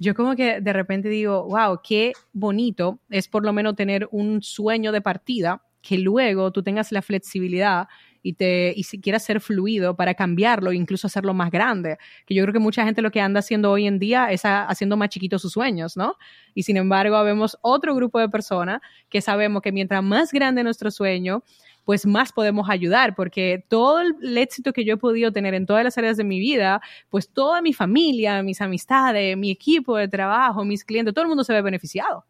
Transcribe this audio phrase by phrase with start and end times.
[0.00, 4.42] yo como que de repente digo, wow, qué bonito es por lo menos tener un
[4.42, 7.86] sueño de partida que luego tú tengas la flexibilidad
[8.20, 11.96] y, te, y si quieras ser fluido para cambiarlo e incluso hacerlo más grande.
[12.26, 14.96] Que yo creo que mucha gente lo que anda haciendo hoy en día es haciendo
[14.96, 16.16] más chiquitos sus sueños, ¿no?
[16.52, 20.90] Y sin embargo, vemos otro grupo de personas que sabemos que mientras más grande nuestro
[20.90, 21.44] sueño,
[21.86, 25.84] pues más podemos ayudar, porque todo el éxito que yo he podido tener en todas
[25.84, 30.64] las áreas de mi vida, pues toda mi familia, mis amistades, mi equipo de trabajo,
[30.64, 32.26] mis clientes, todo el mundo se ve beneficiado.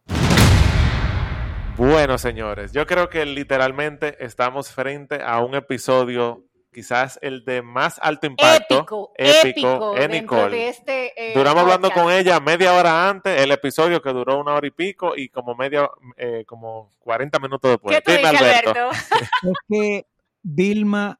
[1.78, 6.45] Bueno, señores, yo creo que literalmente estamos frente a un episodio
[6.76, 8.80] quizás el de más alto impacto,
[9.16, 10.68] épico, épico, Nicole.
[10.68, 14.66] Este, eh, Duramos hablando con ella media hora antes, el episodio que duró una hora
[14.66, 17.98] y pico y como media, eh, como 40 minutos después.
[17.98, 18.90] ¿Qué tú Alberto?
[19.42, 20.06] es que
[20.42, 21.18] Vilma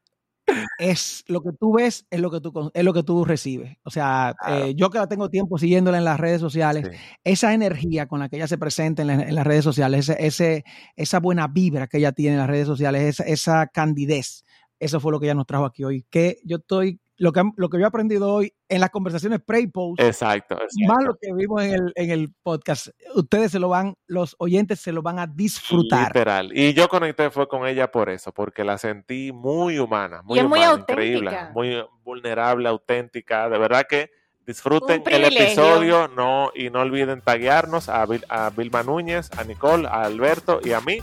[0.78, 3.78] es lo que tú ves, es lo que tú, es lo que tú recibes.
[3.82, 6.90] O sea, eh, yo que la tengo tiempo siguiéndola en las redes sociales,
[7.24, 10.64] esa energía con la que ella se presenta en, las redes sociales, ese,
[10.96, 14.44] esa buena vibra que ella tiene en las redes sociales, esa, esa candidez,
[14.78, 16.04] eso fue lo que ella nos trajo aquí hoy.
[16.10, 20.00] Que yo estoy lo que, lo que yo he aprendido hoy en las conversaciones pre-post,
[20.00, 24.34] exacto, más lo que vimos en el, en el podcast, ustedes se lo van, los
[24.38, 26.08] oyentes se lo van a disfrutar.
[26.08, 26.50] Literal.
[26.54, 30.60] Y yo conecté fue con ella por eso, porque la sentí muy humana, muy, muy
[30.62, 33.48] increíble, muy vulnerable, auténtica.
[33.48, 34.10] De verdad que
[34.46, 40.02] disfruten el episodio no, y no olviden taguearnos a, a Vilma Núñez, a Nicole, a
[40.02, 40.98] Alberto y a mí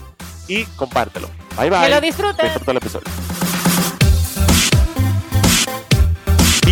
[0.48, 1.28] y compártelo.
[1.58, 1.86] Bye bye.
[1.86, 2.46] Que lo disfruten.
[2.46, 3.33] Disfruta el episodio.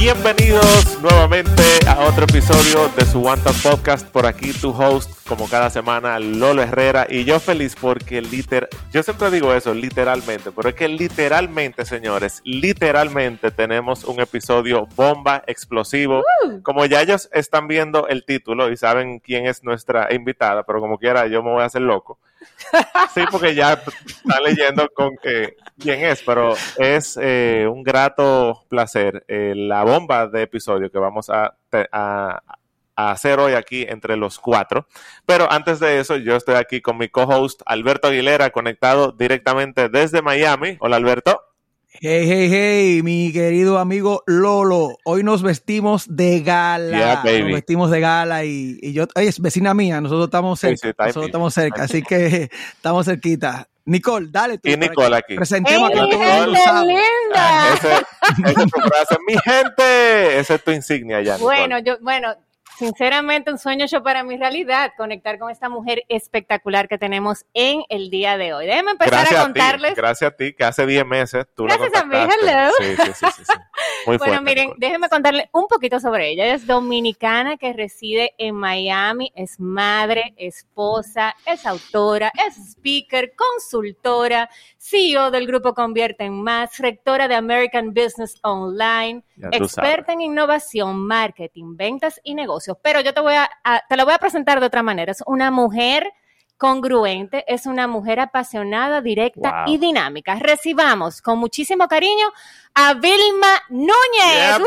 [0.02, 4.10] Bienvenidos nuevamente a otro episodio de su One Podcast.
[4.10, 7.06] Por aquí tu host, como cada semana, Lolo Herrera.
[7.08, 12.42] Y yo feliz porque liter, yo siempre digo eso, literalmente, pero es que literalmente, señores,
[12.44, 16.24] literalmente tenemos un episodio bomba, explosivo.
[16.64, 20.98] Como ya ellos están viendo el título y saben quién es nuestra invitada, pero como
[20.98, 22.18] quiera, yo me voy a hacer loco.
[23.14, 29.24] Sí, porque ya está leyendo con que quién es, pero es eh, un grato placer
[29.28, 31.58] eh, la bomba de episodio que vamos a,
[31.92, 32.42] a,
[32.96, 34.88] hacer hoy aquí entre los cuatro.
[35.26, 40.22] Pero antes de eso, yo estoy aquí con mi co-host Alberto Aguilera, conectado directamente desde
[40.22, 40.78] Miami.
[40.80, 41.51] Hola Alberto.
[41.94, 44.98] Hey, hey, hey, mi querido amigo Lolo.
[45.04, 47.22] Hoy nos vestimos de gala.
[47.24, 50.94] nos vestimos de gala y, y yo, es vecina mía, nosotros estamos cerca.
[50.98, 53.68] nosotros estamos cerca, así que estamos cerquita.
[53.84, 54.70] Nicole, dale tú.
[54.70, 55.36] Y Nicole aquí.
[55.36, 57.74] Presentemos a mi gente linda!
[57.74, 57.94] Ese,
[58.46, 59.18] ese es.
[59.28, 61.36] Mi gente, esa es tu insignia ya.
[61.36, 61.58] Nicole.
[61.58, 62.36] Bueno, yo, bueno,
[62.82, 67.84] sinceramente un sueño hecho para mi realidad, conectar con esta mujer espectacular que tenemos en
[67.90, 68.66] el día de hoy.
[68.66, 69.94] Déjenme empezar a contarles.
[69.94, 72.72] gracias a ti, que hace 10 meses tú Gracias a mí, hello.
[72.80, 73.54] Sí, sí, sí, sí,
[74.08, 76.46] Muy bueno, miren, déjenme contarles un poquito sobre ella.
[76.46, 84.50] Ella es dominicana que reside en Miami, es madre, esposa, es autora, es speaker, consultora,
[84.80, 91.76] CEO del grupo Convierte en Más, rectora de American Business Online, experta en innovación, marketing,
[91.76, 92.78] ventas y negocios.
[92.82, 93.50] Pero yo te voy a,
[93.88, 95.12] te la voy a presentar de otra manera.
[95.12, 96.12] Es una mujer
[96.58, 100.36] congruente, es una mujer apasionada, directa y dinámica.
[100.36, 102.28] Recibamos con muchísimo cariño
[102.76, 104.60] a Vilma Núñez.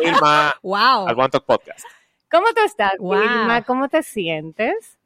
[0.00, 0.54] Vilma.
[0.62, 1.08] Wow.
[1.08, 1.86] Al Podcast.
[2.30, 3.62] ¿Cómo tú estás, Vilma?
[3.62, 4.98] ¿Cómo te sientes?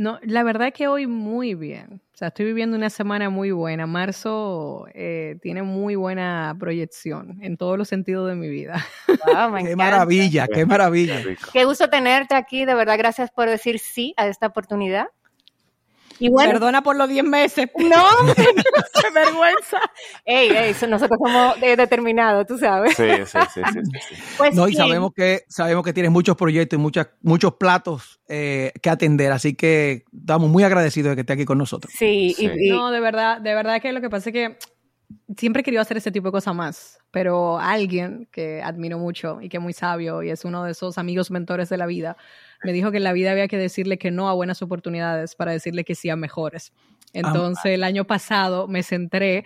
[0.00, 2.00] No, la verdad es que hoy muy bien.
[2.14, 3.86] O sea, estoy viviendo una semana muy buena.
[3.86, 8.82] Marzo eh, tiene muy buena proyección en todos los sentidos de mi vida.
[9.62, 11.22] qué maravilla, qué maravilla.
[11.52, 12.64] Qué gusto tenerte aquí.
[12.64, 15.08] De verdad, gracias por decir sí a esta oportunidad.
[16.28, 17.68] Perdona por los 10 meses.
[17.90, 18.04] No,
[18.34, 19.78] qué vergüenza.
[20.24, 22.94] Ey, ey, nosotros somos determinados, tú sabes.
[22.94, 23.60] Sí, sí, sí.
[23.72, 28.20] sí, Pues no, y sabemos que, sabemos que tienes muchos proyectos y muchas, muchos platos
[28.28, 31.92] eh, que atender, así que estamos muy agradecidos de que esté aquí con nosotros.
[31.96, 34.58] Sí, Y, no, de verdad, de verdad que lo que pasa es que
[35.36, 39.48] siempre he querido hacer ese tipo de cosas más, pero alguien que admiro mucho y
[39.48, 42.16] que es muy sabio y es uno de esos amigos mentores de la vida,
[42.62, 45.52] me dijo que en la vida había que decirle que no a buenas oportunidades para
[45.52, 46.72] decirle que sí a mejores.
[47.12, 49.44] Entonces, el año pasado me centré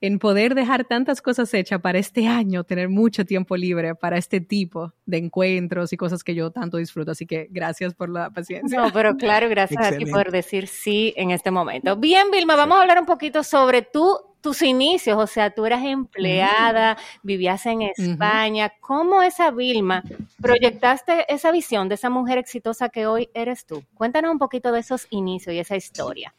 [0.00, 4.40] en poder dejar tantas cosas hechas para este año, tener mucho tiempo libre para este
[4.40, 7.12] tipo de encuentros y cosas que yo tanto disfruto.
[7.12, 8.78] Así que gracias por la paciencia.
[8.78, 11.96] No, pero claro, gracias a ti por decir sí en este momento.
[11.96, 15.82] Bien, Vilma, vamos a hablar un poquito sobre tú tus inicios, o sea, tú eras
[15.84, 18.72] empleada, vivías en España.
[18.78, 20.04] ¿Cómo esa Vilma
[20.40, 23.82] proyectaste esa visión de esa mujer exitosa que hoy eres tú?
[23.94, 26.32] Cuéntanos un poquito de esos inicios y esa historia.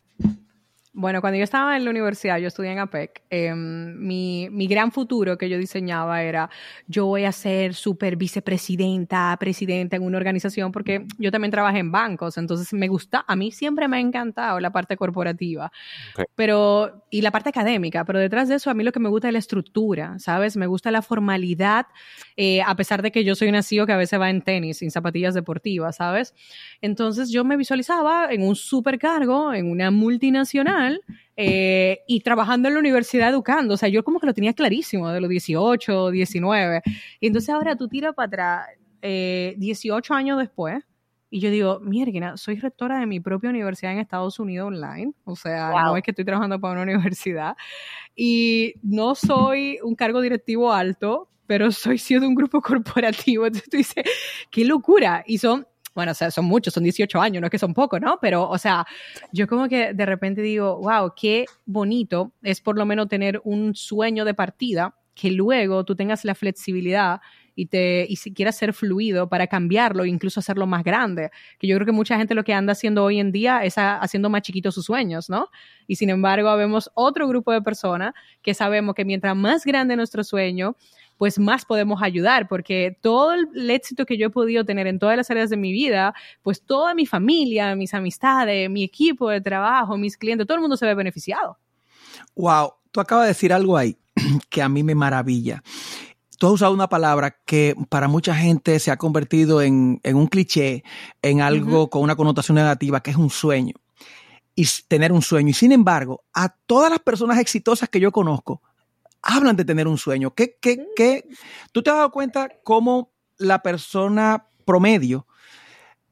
[1.00, 4.92] Bueno, cuando yo estaba en la universidad, yo estudié en APEC, em, mi, mi, gran
[4.92, 6.50] futuro que yo diseñaba era,
[6.88, 11.92] yo voy a ser súper vicepresidenta, presidenta en una organización, porque yo también trabajé en
[11.92, 15.72] bancos, entonces me gusta, a mí siempre me ha encantado la parte corporativa,
[16.34, 19.28] pero, y la parte académica, pero detrás de eso a mí lo que me gusta
[19.28, 20.58] es la estructura, ¿sabes?
[20.58, 21.86] Me gusta la formalidad,
[22.38, 24.80] eh, a pesar de que yo soy un nacido que a veces va en tenis,
[24.80, 26.34] sin zapatillas deportivas, ¿sabes?
[26.82, 31.02] Entonces yo me visualizaba en un supercargo, en una multinacional,
[31.36, 33.76] eh, y trabajando en la universidad educando.
[33.76, 36.82] O sea, yo como que lo tenía clarísimo de los 18, 19.
[37.20, 38.68] Y entonces ahora tú tiras para atrás,
[39.02, 40.84] 18 eh, años después,
[41.30, 45.14] y yo digo, mierda, soy rectora de mi propia universidad en Estados Unidos online.
[45.26, 47.58] O sea, no es que estoy trabajando para una universidad.
[48.16, 53.46] Y no soy un cargo directivo alto, pero soy CEO de un grupo corporativo.
[53.46, 54.06] Entonces tú dices,
[54.50, 55.24] qué locura.
[55.28, 58.00] Y son bueno, o sea, son muchos, son 18 años, no es que son pocos,
[58.00, 58.20] ¿no?
[58.22, 58.86] Pero, o sea,
[59.32, 63.74] yo como que de repente digo, wow, qué bonito es por lo menos tener un
[63.74, 67.20] sueño de partida que luego tú tengas la flexibilidad
[67.56, 71.32] y, te, y si quieras ser fluido para cambiarlo e incluso hacerlo más grande.
[71.58, 74.30] Que yo creo que mucha gente lo que anda haciendo hoy en día es haciendo
[74.30, 75.50] más chiquitos sus sueños, ¿no?
[75.88, 80.24] Y sin embargo, vemos otro grupo de personas que sabemos que mientras más grande nuestro
[80.24, 80.76] sueño,
[81.18, 85.18] pues más podemos ayudar, porque todo el éxito que yo he podido tener en todas
[85.18, 89.98] las áreas de mi vida, pues toda mi familia, mis amistades, mi equipo de trabajo,
[89.98, 91.58] mis clientes, todo el mundo se ve beneficiado.
[92.36, 93.98] Wow, tú acabas de decir algo ahí
[94.50, 95.64] que a mí me maravilla.
[96.38, 100.84] Tú has usado una palabra que para mucha gente se ha convertido en, un cliché,
[101.24, 103.74] en algo con una connotación negativa, que es un sueño
[104.58, 105.50] y tener un sueño.
[105.50, 108.62] Y sin embargo, a todas las personas exitosas que yo conozco,
[109.22, 110.34] hablan de tener un sueño.
[110.34, 111.25] ¿Qué, qué, qué?
[111.72, 115.28] ¿Tú te has dado cuenta cómo la persona promedio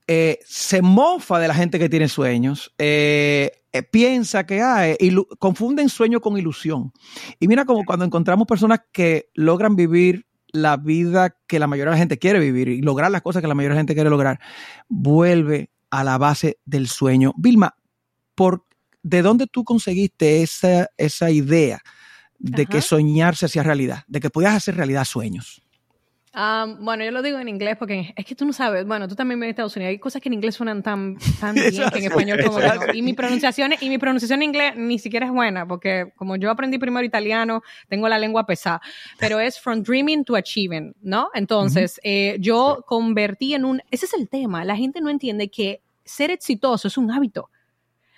[0.08, 2.74] eh, se mofa de la gente que tiene sueños?
[2.78, 4.96] Eh, eh, piensa que hay,
[5.40, 6.94] confunden sueño con ilusión.
[7.40, 11.96] Y mira como cuando encontramos personas que logran vivir la vida que la mayoría de
[11.96, 14.10] la gente quiere vivir y lograr las cosas que la mayoría de la gente quiere
[14.10, 14.40] lograr,
[14.88, 17.34] vuelve a la base del sueño.
[17.38, 17.76] Vilma,
[18.36, 18.66] ¿por,
[19.04, 21.82] ¿de dónde tú conseguiste esa, esa idea
[22.40, 25.66] de que soñar se hacía realidad, de que podías hacer realidad sueños?
[26.80, 29.40] bueno, yo lo digo en inglés porque es que tú no sabes, bueno, tú también
[29.40, 32.06] ves en Estados Unidos, hay cosas que en inglés suenan tan, tan bien que en
[32.06, 32.94] español como que no.
[32.94, 36.52] Y mi pronunciación, y mi pronunciación en inglés ni siquiera es buena, porque como yo
[36.52, 38.82] aprendí primero italiano, tengo la lengua pesada,
[39.18, 41.30] pero es from dreaming to achieving, ¿no?
[41.34, 45.82] Entonces, eh, yo convertí en un, ese es el tema, la gente no entiende que
[46.04, 47.50] ser exitoso es un hábito.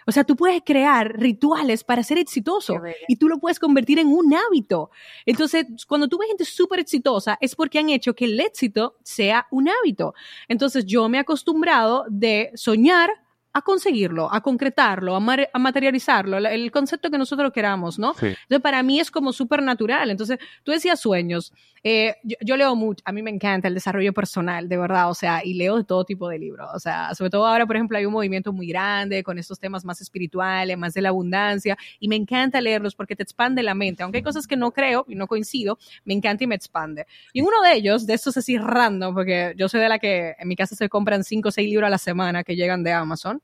[0.07, 2.75] O sea, tú puedes crear rituales para ser exitoso
[3.09, 4.89] y tú lo puedes convertir en un hábito.
[5.25, 9.47] Entonces, cuando tú ves gente súper exitosa, es porque han hecho que el éxito sea
[9.51, 10.13] un hábito.
[10.47, 13.09] Entonces, yo me he acostumbrado de soñar
[13.51, 18.11] a conseguirlo, a concretarlo, a, materializarlo, el concepto que nosotros queramos, ¿no?
[18.21, 20.11] Entonces, para mí es como súper natural.
[20.11, 21.51] Entonces, tú decías sueños.
[21.89, 25.45] Eh, yo, leo mucho, a mí me encanta el desarrollo personal, de verdad, o sea,
[25.45, 26.67] y leo de todo tipo de libros.
[26.73, 29.85] O sea, sobre todo ahora, por ejemplo, hay un movimiento muy grande con estos temas
[29.85, 34.03] más espirituales, más de la abundancia, y me encanta leerlos porque te expande la mente.
[34.03, 37.07] Aunque hay cosas que no creo y no coincido, me encanta y me expande.
[37.31, 40.45] Y uno de ellos, de estos así random, porque yo soy de la que en
[40.45, 43.41] mi casa se compran cinco o seis libros a la semana que llegan de Amazon,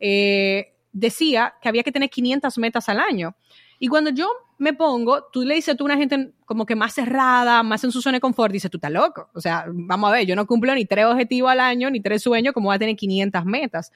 [0.00, 3.36] eh, decía que había que tener 500 metas al año.
[3.84, 7.62] Y cuando yo me pongo, tú le dices a una gente como que más cerrada,
[7.62, 9.28] más en su zona de confort, dice, tú estás loco.
[9.34, 12.22] O sea, vamos a ver, yo no cumplo ni tres objetivos al año, ni tres
[12.22, 13.92] sueños, como voy a tener 500 metas.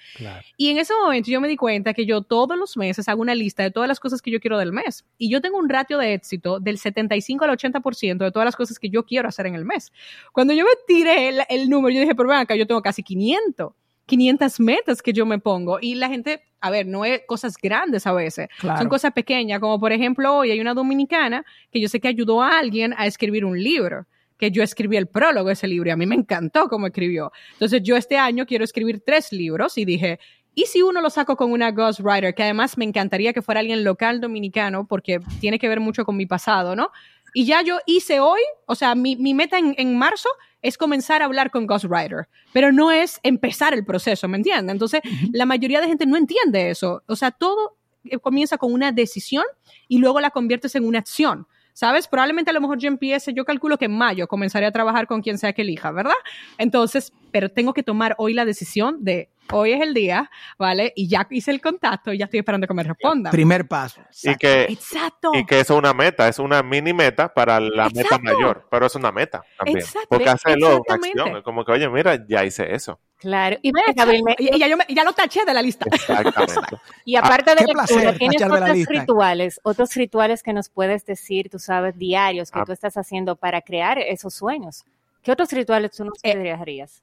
[0.58, 3.34] Y en ese momento yo me di cuenta que yo todos los meses hago una
[3.34, 5.06] lista de todas las cosas que yo quiero del mes.
[5.16, 8.78] Y yo tengo un ratio de éxito del 75 al 80% de todas las cosas
[8.78, 9.90] que yo quiero hacer en el mes.
[10.34, 13.02] Cuando yo me tiré el, el número, yo dije, pero ven acá, yo tengo casi
[13.02, 13.72] 500.
[14.08, 18.06] 500 metas que yo me pongo y la gente, a ver, no es cosas grandes
[18.06, 22.00] a veces, son cosas pequeñas, como por ejemplo hoy hay una dominicana que yo sé
[22.00, 24.06] que ayudó a alguien a escribir un libro
[24.38, 27.32] que yo escribí el prólogo de ese libro y a mí me encantó cómo escribió.
[27.52, 30.20] Entonces yo este año quiero escribir tres libros y dije,
[30.54, 32.34] ¿y si uno lo saco con una ghostwriter?
[32.34, 36.16] Que además me encantaría que fuera alguien local dominicano porque tiene que ver mucho con
[36.16, 36.90] mi pasado, ¿no?
[37.34, 40.28] Y ya yo hice hoy, o sea, mi, mi meta en, en marzo
[40.62, 44.72] es comenzar a hablar con Ghostwriter, pero no es empezar el proceso, ¿me entiendes?
[44.72, 45.00] Entonces,
[45.32, 47.02] la mayoría de gente no entiende eso.
[47.06, 49.44] O sea, todo eh, comienza con una decisión
[49.86, 51.46] y luego la conviertes en una acción.
[51.74, 52.08] ¿Sabes?
[52.08, 55.22] Probablemente a lo mejor yo empiece, yo calculo que en mayo comenzaré a trabajar con
[55.22, 56.16] quien sea que elija, ¿verdad?
[56.58, 60.92] Entonces, pero tengo que tomar hoy la decisión de hoy es el día, ¿vale?
[60.96, 63.30] Y ya hice el contacto y ya estoy esperando que me respondan.
[63.30, 64.00] Primer paso.
[64.22, 65.32] Y que, Exacto.
[65.34, 68.86] Y que eso es una meta, es una mini meta para la meta mayor, pero
[68.86, 69.78] es una meta también.
[69.78, 70.08] Exacto.
[70.08, 72.98] Porque hacerlo una acción, como que, oye, mira, ya hice eso.
[73.18, 73.56] Claro.
[73.62, 75.86] Y, ya, yo ya, lo taché de la lista.
[75.90, 76.76] Exactamente.
[77.04, 81.98] y aparte de lectura, ¿tienes otros rituales, otros rituales que nos puedes decir, tú sabes,
[81.98, 82.64] diarios que ah.
[82.64, 84.84] tú estás haciendo para crear esos sueños?
[85.22, 87.02] ¿Qué otros rituales tú nos eh, harías?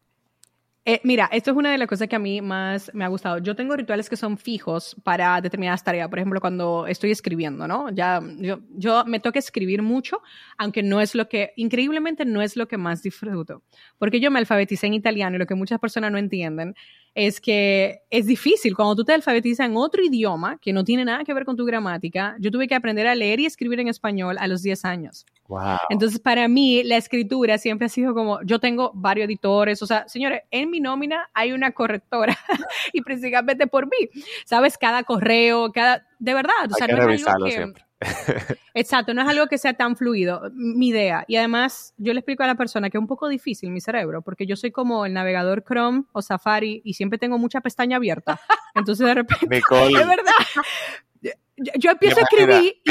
[0.88, 3.40] Eh, mira, esto es una de las cosas que a mí más me ha gustado.
[3.40, 6.08] Yo tengo rituales que son fijos para determinadas tareas.
[6.10, 7.90] Por ejemplo, cuando estoy escribiendo, ¿no?
[7.90, 10.22] Ya, yo, yo me toca escribir mucho,
[10.60, 13.64] aunque no es lo que, increíblemente, no es lo que más disfruto.
[13.98, 16.76] Porque yo me alfabeticé en italiano y lo que muchas personas no entienden
[17.16, 18.76] es que es difícil.
[18.76, 21.64] Cuando tú te alfabetizas en otro idioma que no tiene nada que ver con tu
[21.66, 25.26] gramática, yo tuve que aprender a leer y escribir en español a los 10 años.
[25.48, 25.78] Wow.
[25.90, 30.08] Entonces, para mí, la escritura siempre ha sido como, yo tengo varios editores, o sea,
[30.10, 32.38] señores, en mi nómina hay una correctora
[32.94, 34.10] y principalmente por mí,
[34.46, 34.78] ¿sabes?
[34.78, 37.74] Cada correo, cada, de verdad, o sea, no es algo que,
[38.74, 41.24] Exacto, no es algo que sea tan fluido, mi idea.
[41.28, 44.22] Y además, yo le explico a la persona que es un poco difícil mi cerebro,
[44.22, 48.40] porque yo soy como el navegador Chrome o Safari y siempre tengo mucha pestaña abierta.
[48.76, 51.34] Entonces, de repente, es verdad.
[51.78, 52.82] Yo, empiezo a escribir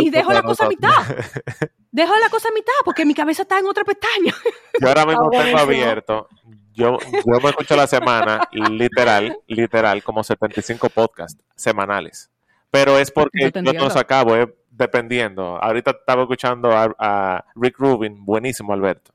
[0.00, 0.90] y, dejo la cosa a mitad.
[1.92, 4.34] Dejo la cosa a mitad porque mi cabeza está en otra pestaña.
[4.80, 6.28] Yo ahora mismo tengo abierto.
[6.72, 12.32] Yo, yo me escucho la semana, literal, literal, como 75 podcasts semanales
[12.74, 15.62] pero es porque yo no los acabo, es dependiendo.
[15.62, 19.12] Ahorita estaba escuchando a, Rick Rubin, buenísimo Alberto.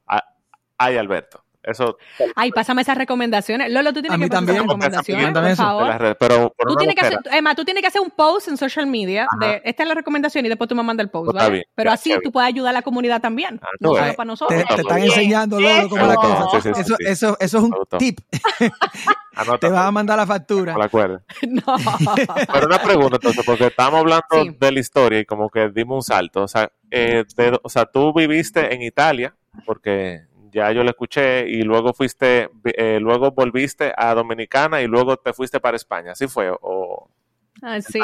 [0.78, 1.44] ay Alberto.
[1.63, 1.98] Eso.
[2.36, 3.72] Ay, pásame esas recomendaciones.
[3.72, 6.18] Lolo, tú tienes que pasar esas recomendaciones, por favor.
[6.18, 9.28] pero, tú, tienes que hacer, Emma, tú tienes que hacer un post en social media
[9.39, 11.66] de esta es la recomendación y después tú me mandas el post, ¿vale?
[11.75, 13.60] pero así tú puedes ayudar a la comunidad también.
[13.62, 14.63] Ah, no solo para nosotros.
[14.68, 16.58] Te, están enseñando, Lolo, cómo la cosa.
[16.58, 18.20] eso, eso, eso, es un tip.
[19.60, 20.74] te vas a mandar la factura.
[20.74, 21.22] No acuerdo.
[21.48, 21.75] no.
[22.54, 26.04] Pero una pregunta, entonces, porque estamos hablando de la historia y como que dimos un
[26.04, 26.44] salto.
[26.44, 27.24] O sea, eh,
[27.62, 29.36] o sea, tú viviste en Italia,
[29.66, 35.18] porque ya yo lo escuché y luego fuiste, eh, luego volviste a Dominicana y luego
[35.18, 36.51] te fuiste para España, ¿así fue?
[36.62, 37.10] O,
[37.62, 38.00] Ah, sí,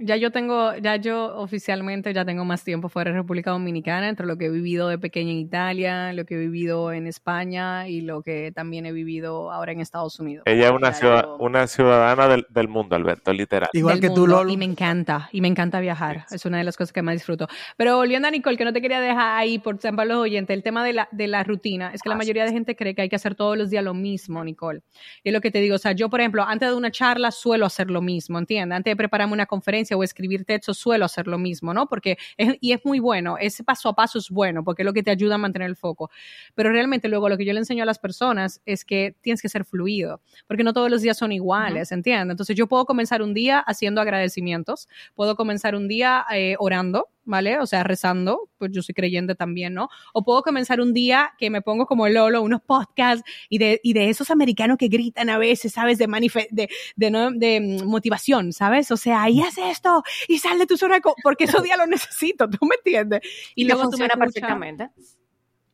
[0.00, 4.26] ya yo tengo, ya yo oficialmente ya tengo más tiempo fuera de República Dominicana, entre
[4.26, 8.00] lo que he vivido de pequeña en Italia, lo que he vivido en España y
[8.00, 10.44] lo que también he vivido ahora en Estados Unidos.
[10.46, 13.68] Ella es una, una ciudadana del, del, mundo, Alberto, literal.
[13.72, 14.50] Igual que tú, Lolo.
[14.50, 17.46] Y me encanta, y me encanta viajar, es una de las cosas que más disfruto.
[17.76, 20.62] Pero volviendo a Nicole, que no te quería dejar ahí por ejemplo los oyentes, el
[20.62, 23.08] tema de la, de la rutina, es que la mayoría de gente cree que hay
[23.08, 24.80] que hacer todos los días lo mismo, Nicole.
[25.22, 27.30] Y es lo que te digo, o sea, yo, por ejemplo, antes de una charla
[27.30, 28.76] suelo hacer lo mismo, ¿entiendes?
[28.76, 31.86] Antes prepararme una conferencia o escribir textos, suelo hacer lo mismo, ¿no?
[31.88, 34.92] Porque es, y es muy bueno, ese paso a paso es bueno, porque es lo
[34.92, 36.10] que te ayuda a mantener el foco.
[36.54, 39.48] Pero realmente luego lo que yo le enseño a las personas es que tienes que
[39.48, 42.32] ser fluido, porque no todos los días son iguales, ¿entiendes?
[42.32, 47.58] Entonces yo puedo comenzar un día haciendo agradecimientos, puedo comenzar un día eh, orando, ¿vale?
[47.58, 49.88] O sea, rezando, pues yo soy creyente también, ¿no?
[50.12, 53.80] O puedo comenzar un día que me pongo como el Lolo, unos podcasts y de,
[53.82, 55.98] y de esos americanos que gritan a veces, ¿sabes?
[55.98, 56.06] De,
[56.50, 57.30] de, de, ¿no?
[57.30, 58.90] de mm, motivación, ¿sabes?
[58.90, 62.48] O sea, y haz esto y sal de tu zona, porque esos días lo necesito,
[62.48, 63.20] ¿tú me entiendes?
[63.54, 64.90] Y, luego funciona perfectamente.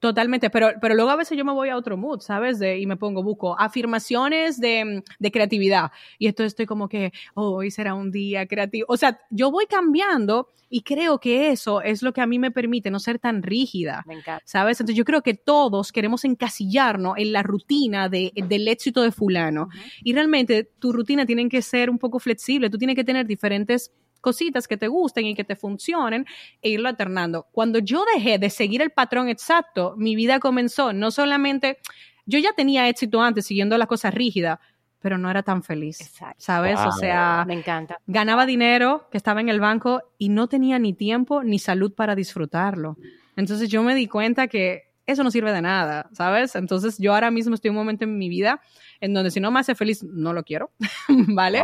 [0.00, 2.58] Totalmente, pero, pero luego a veces yo me voy a otro mood, ¿sabes?
[2.58, 5.92] De, y me pongo, busco afirmaciones de, de creatividad.
[6.18, 8.86] Y entonces estoy como que, oh, hoy será un día creativo.
[8.88, 12.50] O sea, yo voy cambiando y creo que eso es lo que a mí me
[12.50, 14.42] permite no ser tan rígida, me encanta.
[14.46, 14.80] ¿sabes?
[14.80, 19.68] Entonces yo creo que todos queremos encasillarnos en la rutina de, del éxito de fulano.
[20.02, 23.92] Y realmente tu rutina tiene que ser un poco flexible, tú tienes que tener diferentes
[24.20, 26.26] cositas que te gusten y que te funcionen
[26.62, 27.46] e irlo alternando.
[27.52, 31.78] Cuando yo dejé de seguir el patrón exacto, mi vida comenzó no solamente,
[32.26, 34.58] yo ya tenía éxito antes siguiendo las cosas rígidas,
[35.00, 35.98] pero no era tan feliz,
[36.36, 36.78] ¿sabes?
[36.78, 37.98] O sea, me encanta.
[38.06, 42.14] Ganaba dinero que estaba en el banco y no tenía ni tiempo ni salud para
[42.14, 42.98] disfrutarlo.
[43.36, 46.54] Entonces yo me di cuenta que eso no sirve de nada, ¿sabes?
[46.54, 48.60] Entonces yo ahora mismo estoy en un momento en mi vida
[49.00, 50.72] en donde si no me hace feliz, no lo quiero,
[51.08, 51.62] ¿vale?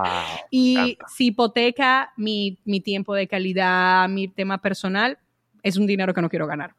[0.51, 5.19] y si hipoteca mi, mi tiempo de calidad, mi tema personal,
[5.63, 6.75] es un dinero que no quiero ganar.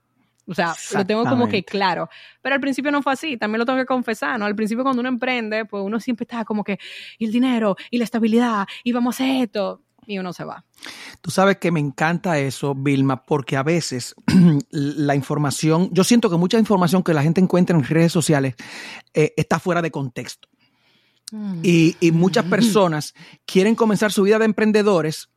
[0.49, 2.09] O sea, lo tengo como que claro.
[2.41, 4.45] Pero al principio no fue así, también lo tengo que confesar, ¿no?
[4.45, 6.79] Al principio cuando uno emprende, pues uno siempre está como que,
[7.17, 10.65] y el dinero, y la estabilidad, y vamos a hacer esto y uno se va.
[11.21, 14.15] Tú sabes que me encanta eso, Vilma, porque a veces
[14.71, 18.55] la información, yo siento que mucha información que la gente encuentra en redes sociales
[19.13, 20.47] eh, está fuera de contexto.
[21.31, 21.59] Mm.
[21.61, 23.13] Y, y muchas personas
[23.45, 25.29] quieren comenzar su vida de emprendedores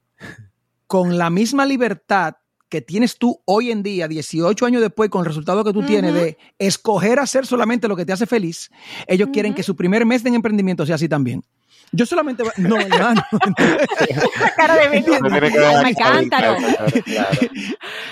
[0.87, 2.35] con la misma libertad
[2.69, 6.15] que tienes tú hoy en día, 18 años después, con el resultado que tú tienes
[6.15, 8.71] de escoger hacer solamente lo que te hace feliz,
[9.09, 11.43] ellos quieren que su primer mes de emprendimiento sea así también.
[11.93, 12.45] Yo solamente.
[12.57, 13.23] No, hermano.
[14.57, 15.05] cara de mí.
[15.83, 16.57] Me encanta.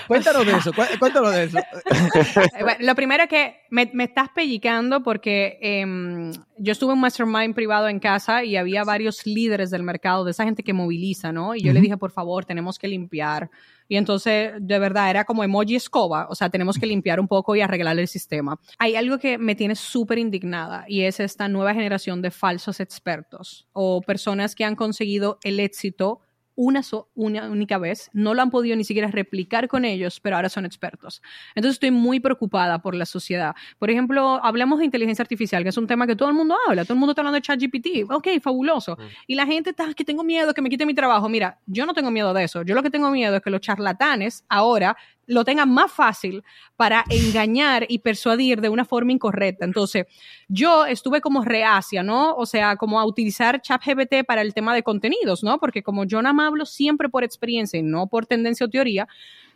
[0.06, 0.72] Cuéntanos de eso.
[0.98, 1.58] Cuéntanos de eso.
[1.58, 7.54] Eh, lo primero es que me, estás pellicando porque em, yo estuve en un mastermind
[7.54, 11.54] privado en casa y había varios líderes del mercado, de esa gente que moviliza, ¿no?
[11.54, 13.50] Y yo le dije, por favor, tenemos que limpiar
[13.88, 17.56] y entonces, de verdad, era como emoji escoba, o sea, tenemos que limpiar un poco
[17.56, 18.60] y arreglar el sistema.
[18.78, 23.66] Hay algo que me tiene súper indignada y es esta nueva generación de falsos expertos
[23.72, 26.20] o personas que han conseguido el éxito
[26.58, 26.82] una,
[27.14, 30.66] una única vez, no lo han podido ni siquiera replicar con ellos, pero ahora son
[30.66, 31.22] expertos.
[31.54, 33.54] Entonces estoy muy preocupada por la sociedad.
[33.78, 36.82] Por ejemplo, hablamos de inteligencia artificial, que es un tema que todo el mundo habla,
[36.82, 38.96] todo el mundo está hablando de ChatGPT, ok, fabuloso.
[38.96, 39.02] Mm.
[39.28, 41.28] Y la gente está, que tengo miedo, que me quite mi trabajo.
[41.28, 42.62] Mira, yo no tengo miedo de eso.
[42.62, 44.96] Yo lo que tengo miedo es que los charlatanes ahora
[45.28, 46.42] lo tengan más fácil
[46.76, 49.64] para engañar y persuadir de una forma incorrecta.
[49.64, 50.06] Entonces,
[50.48, 52.34] yo estuve como reacia, ¿no?
[52.34, 55.58] O sea, como a utilizar ChatGPT para el tema de contenidos, ¿no?
[55.58, 59.06] Porque como yo nada más hablo siempre por experiencia y no por tendencia o teoría,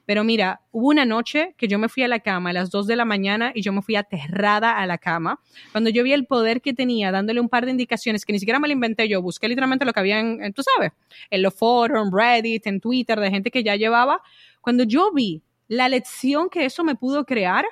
[0.04, 2.86] pero mira, hubo una noche que yo me fui a la cama a las 2
[2.86, 5.40] de la mañana y yo me fui aterrada a la cama.
[5.70, 8.58] Cuando yo vi el poder que tenía, dándole un par de indicaciones que ni siquiera
[8.58, 10.92] me lo inventé yo, busqué literalmente lo que había en, tú sabes,
[11.30, 14.20] en los foros, en Reddit, en Twitter, de gente que ya llevaba.
[14.60, 17.64] Cuando yo vi la lección que eso me pudo crear,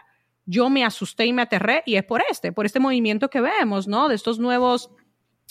[0.46, 3.86] yo me asusté y me aterré y es por este, por este movimiento que vemos,
[3.86, 4.08] ¿no?
[4.08, 4.90] De estos nuevos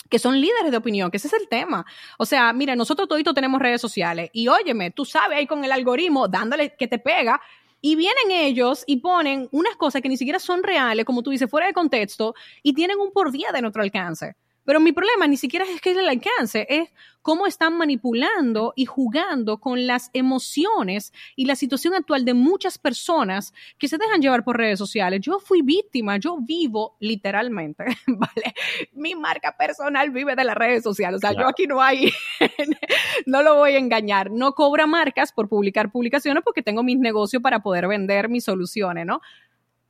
[0.08, 1.86] que son líderes de opinión, que ese es el tema.
[2.18, 5.70] O sea, mira, nosotros toditos tenemos redes sociales y óyeme, tú sabes ahí con el
[5.70, 7.40] algoritmo dándole que te pega
[7.80, 11.48] y vienen ellos y ponen unas cosas que ni siquiera son reales, como tú dices,
[11.48, 14.34] fuera de contexto y tienen un por día de nuestro alcance.
[14.70, 16.90] Pero mi problema ni siquiera es que es el alcance, es
[17.22, 23.52] cómo están manipulando y jugando con las emociones y la situación actual de muchas personas
[23.80, 25.22] que se dejan llevar por redes sociales.
[25.22, 28.54] Yo fui víctima, yo vivo literalmente, ¿vale?
[28.92, 32.12] Mi marca personal vive de las redes sociales, o sea, yo aquí no hay,
[33.26, 37.42] no lo voy a engañar, no cobra marcas por publicar publicaciones porque tengo mis negocios
[37.42, 39.20] para poder vender mis soluciones, ¿no?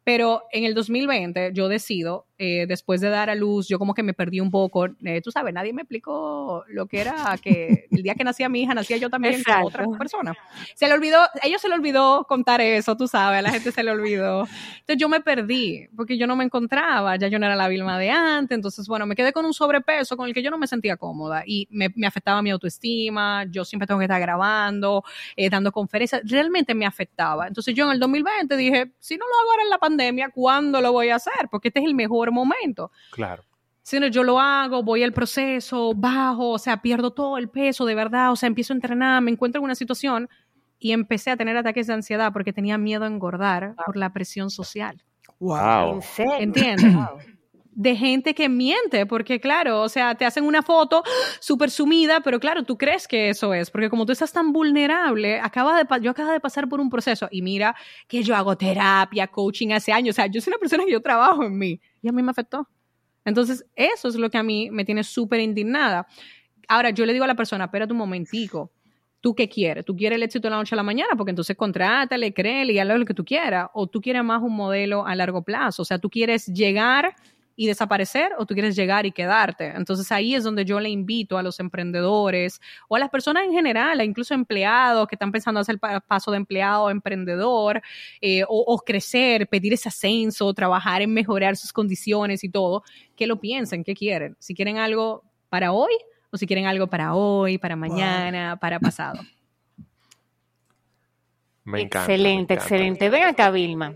[0.05, 4.03] Pero en el 2020 yo decido eh, después de dar a luz, yo como que
[4.03, 4.87] me perdí un poco.
[5.05, 8.63] Eh, tú sabes, nadie me explicó lo que era que el día que nacía mi
[8.63, 10.35] hija, nacía yo también con otra persona.
[10.75, 13.73] Se le olvidó, a ellos se le olvidó contar eso, tú sabes, a la gente
[13.73, 14.49] se le olvidó.
[14.79, 17.99] Entonces yo me perdí porque yo no me encontraba, ya yo no era la Vilma
[17.99, 18.57] de antes.
[18.57, 21.43] Entonces, bueno, me quedé con un sobrepeso con el que yo no me sentía cómoda
[21.45, 23.45] y me, me afectaba mi autoestima.
[23.51, 25.05] Yo siempre tengo que estar grabando,
[25.37, 26.23] eh, dando conferencias.
[26.25, 27.49] Realmente me afectaba.
[27.49, 30.81] Entonces yo en el 2020 dije, si no lo hago ahora en la pandemia, ¿cuándo
[30.81, 31.49] lo voy a hacer?
[31.51, 32.91] Porque este es el mejor momento.
[33.13, 33.45] Claro.
[33.83, 37.87] Si no, yo lo hago, voy al proceso, bajo, o sea, pierdo todo el peso,
[37.87, 40.29] de verdad, o sea, empiezo a entrenar, me encuentro en una situación
[40.79, 44.51] y empecé a tener ataques de ansiedad porque tenía miedo a engordar por la presión
[44.51, 45.03] social.
[45.39, 46.01] Wow.
[46.39, 46.95] ¿Entiendes?
[47.73, 51.03] De gente que miente, porque claro, o sea, te hacen una foto
[51.39, 55.41] súper sumida, pero claro, tú crees que eso es, porque como tú estás tan vulnerable,
[55.41, 57.75] acaba de, yo acabo de pasar por un proceso y mira
[58.07, 61.01] que yo hago terapia, coaching hace años, o sea, yo soy una persona que yo
[61.01, 62.69] trabajo en mí y a mí me afectó.
[63.25, 66.07] Entonces, eso es lo que a mí me tiene súper indignada.
[66.69, 68.73] Ahora, yo le digo a la persona, espérate un momentico,
[69.21, 69.85] ¿tú qué quieres?
[69.85, 71.11] ¿Tú quieres el éxito de la noche a la mañana?
[71.17, 73.69] Porque entonces contrátale, créele y hazle lo que tú quieras.
[73.75, 75.83] O tú quieres más un modelo a largo plazo.
[75.83, 77.15] O sea, tú quieres llegar
[77.57, 79.67] y desaparecer o tú quieres llegar y quedarte.
[79.67, 83.53] Entonces ahí es donde yo le invito a los emprendedores o a las personas en
[83.53, 87.83] general, incluso empleados que están pensando hacer el paso de empleado a emprendedor
[88.21, 92.83] eh, o, crecer, pedir ese ascenso, trabajar en mejorar sus condiciones y todo,
[93.17, 94.37] que lo piensen, qué quieren.
[94.39, 95.93] Si quieren algo para hoy
[96.31, 99.21] o si quieren algo para hoy, para mañana, para pasado.
[101.65, 103.11] Me encanta, excelente, excelente.
[103.11, 103.95] Ven acá, Vilma.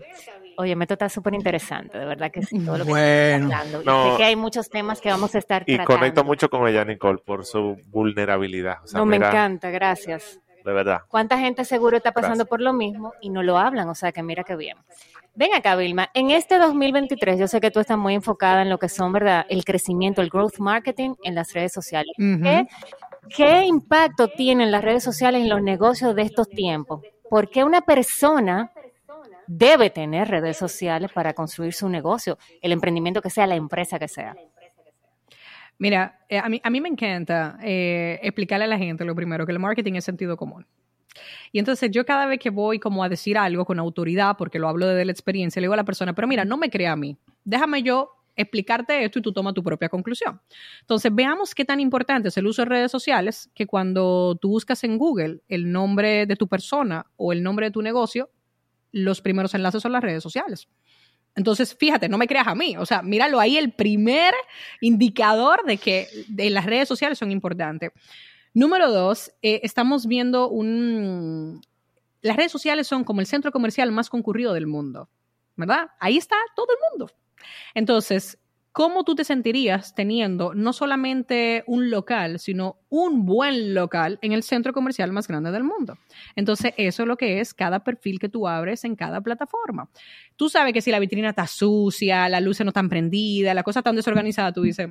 [0.57, 3.81] Oye, esto está súper interesante, de verdad que sí, todo lo que bueno, hablando.
[3.81, 6.85] Y sé que hay muchos temas que vamos a estar y conecto mucho con ella,
[6.85, 8.77] Nicole, por su vulnerabilidad.
[8.93, 10.39] no, me encanta, gracias.
[10.63, 11.01] De verdad.
[11.07, 13.87] ¿Cuánta gente seguro está pasando por lo mismo y no lo hablan?
[13.87, 14.77] O sea, que mira qué bien.
[15.35, 16.09] Ven acá, Vilma.
[16.15, 19.45] En este 2023, yo sé que tú estás muy enfocada en lo que son, ¿verdad?
[19.47, 22.13] El crecimiento, el growth marketing en las redes sociales.
[22.17, 22.67] ¿Qué,
[23.29, 27.01] ¿Qué impacto tienen las redes sociales en los negocios de estos tiempos?
[27.29, 28.71] ¿Por qué una persona
[29.47, 34.07] debe tener redes sociales para construir su negocio, el emprendimiento que sea, la empresa que
[34.07, 34.35] sea.
[35.77, 39.45] Mira, eh, a, mí, a mí me encanta eh, explicarle a la gente lo primero,
[39.45, 40.65] que el marketing es sentido común.
[41.51, 44.67] Y entonces yo cada vez que voy como a decir algo con autoridad, porque lo
[44.67, 46.95] hablo desde la experiencia, le digo a la persona, pero mira, no me crea a
[46.95, 50.41] mí, déjame yo explicarte esto y tú toma tu propia conclusión.
[50.81, 54.83] Entonces, veamos qué tan importante es el uso de redes sociales que cuando tú buscas
[54.83, 58.29] en Google el nombre de tu persona o el nombre de tu negocio,
[58.95, 60.69] los primeros enlaces son las redes sociales.
[61.35, 62.77] Entonces, fíjate, no me creas a mí.
[62.77, 64.33] O sea, míralo ahí, el primer
[64.79, 67.91] indicador de que de las redes sociales son importantes.
[68.53, 71.61] Número dos, eh, estamos viendo un...
[72.21, 75.09] Las redes sociales son como el centro comercial más concurrido del mundo,
[75.57, 75.89] ¿verdad?
[75.99, 77.11] Ahí está todo el mundo.
[77.73, 78.39] Entonces,
[78.75, 84.43] ¿Cómo tú te sentirías teniendo no solamente un local, sino un buen local en el
[84.43, 85.97] centro comercial más grande del mundo?
[86.35, 89.89] Entonces, eso es lo que es cada perfil que tú abres en cada plataforma.
[90.35, 93.79] Tú sabes que si la vitrina está sucia, la luz no está prendida, la cosa
[93.79, 94.89] está desorganizada, tú dices,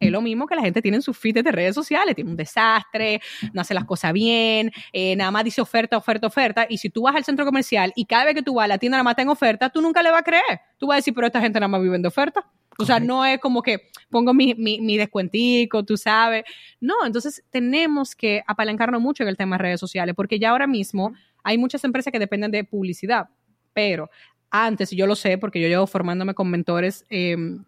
[0.00, 2.36] es lo mismo que la gente tiene en sus feeds de redes sociales, tiene un
[2.36, 3.20] desastre,
[3.52, 7.02] no hace las cosas bien, eh, nada más dice oferta, oferta, oferta, y si tú
[7.02, 9.12] vas al centro comercial y cada vez que tú vas a la tienda nada más
[9.12, 10.60] está en oferta, tú nunca le vas a creer.
[10.76, 12.50] Tú vas a decir, pero esta gente nada más vive de oferta.
[12.78, 16.44] O sea, no es como que pongo mi, mi, mi, descuentico, tú sabes.
[16.80, 20.66] No, entonces tenemos que apalancarnos mucho en el tema de redes sociales, porque ya ahora
[20.66, 21.12] mismo
[21.44, 23.28] hay muchas empresas que dependen de publicidad,
[23.72, 24.10] pero
[24.50, 27.64] antes, y yo lo sé porque yo llevo formándome con mentores, em,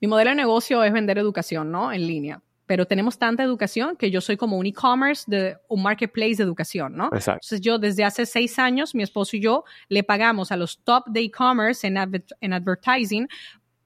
[0.00, 1.92] mi modelo de negocio es vender educación, ¿no?
[1.92, 2.42] En línea.
[2.66, 6.96] Pero tenemos tanta educación que yo soy como un e-commerce, de, un marketplace de educación,
[6.96, 7.06] ¿no?
[7.06, 7.40] Exacto.
[7.44, 11.04] Entonces yo desde hace seis años, mi esposo y yo le pagamos a los top
[11.08, 11.96] de e-commerce en,
[12.40, 13.28] en advertising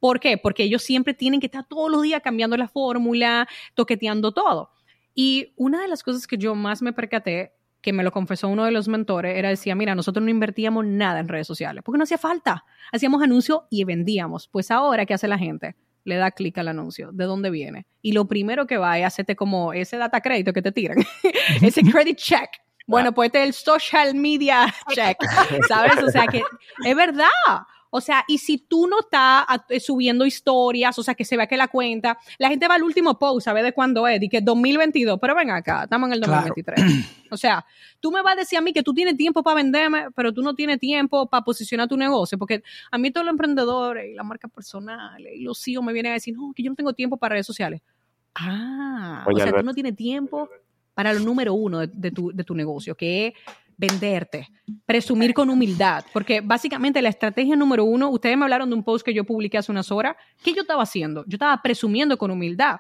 [0.04, 0.36] ¿Por qué?
[0.36, 4.70] Porque ellos siempre tienen que estar todos los días cambiando la fórmula, toqueteando todo.
[5.14, 8.66] Y una de las cosas que yo más me percaté, que me lo confesó uno
[8.66, 12.04] de los mentores, era decía, mira, nosotros no invertíamos nada en redes sociales, porque no
[12.04, 12.66] hacía falta.
[12.92, 14.46] Hacíamos anuncios y vendíamos.
[14.46, 15.74] Pues ahora, ¿qué hace la gente?
[16.04, 17.86] Le da clic al anuncio, ¿de dónde viene?
[18.02, 20.98] Y lo primero que va es hacerte como ese data crédito que te tiran,
[21.62, 22.50] ese credit check.
[22.86, 25.16] Bueno, pues este es el social media check,
[25.66, 26.02] ¿sabes?
[26.02, 26.42] O sea que
[26.84, 27.30] es verdad.
[27.96, 31.46] O sea, y si tú no estás eh, subiendo historias, o sea, que se vea
[31.46, 34.20] que la cuenta, la gente va al último post, ¿sabes de cuándo es?
[34.20, 36.80] Y que 2022, pero ven acá, estamos en el 2023.
[37.30, 37.64] O sea,
[37.98, 40.42] tú me vas a decir a mí que tú tienes tiempo para venderme, pero tú
[40.42, 44.24] no tienes tiempo para posicionar tu negocio, porque a mí todos los emprendedores y las
[44.24, 47.16] marcas personales y los CEO me vienen a decir, no, que yo no tengo tiempo
[47.16, 47.80] para redes sociales.
[48.34, 50.48] Ah, o sea, tú no tienes tiempo
[50.94, 53.34] para lo número uno de, tu, de tu negocio, que es
[53.76, 54.48] venderte,
[54.86, 59.04] presumir con humildad, porque básicamente la estrategia número uno, ustedes me hablaron de un post
[59.04, 61.24] que yo publiqué hace unas horas, ¿qué yo estaba haciendo?
[61.26, 62.76] Yo estaba presumiendo con humildad.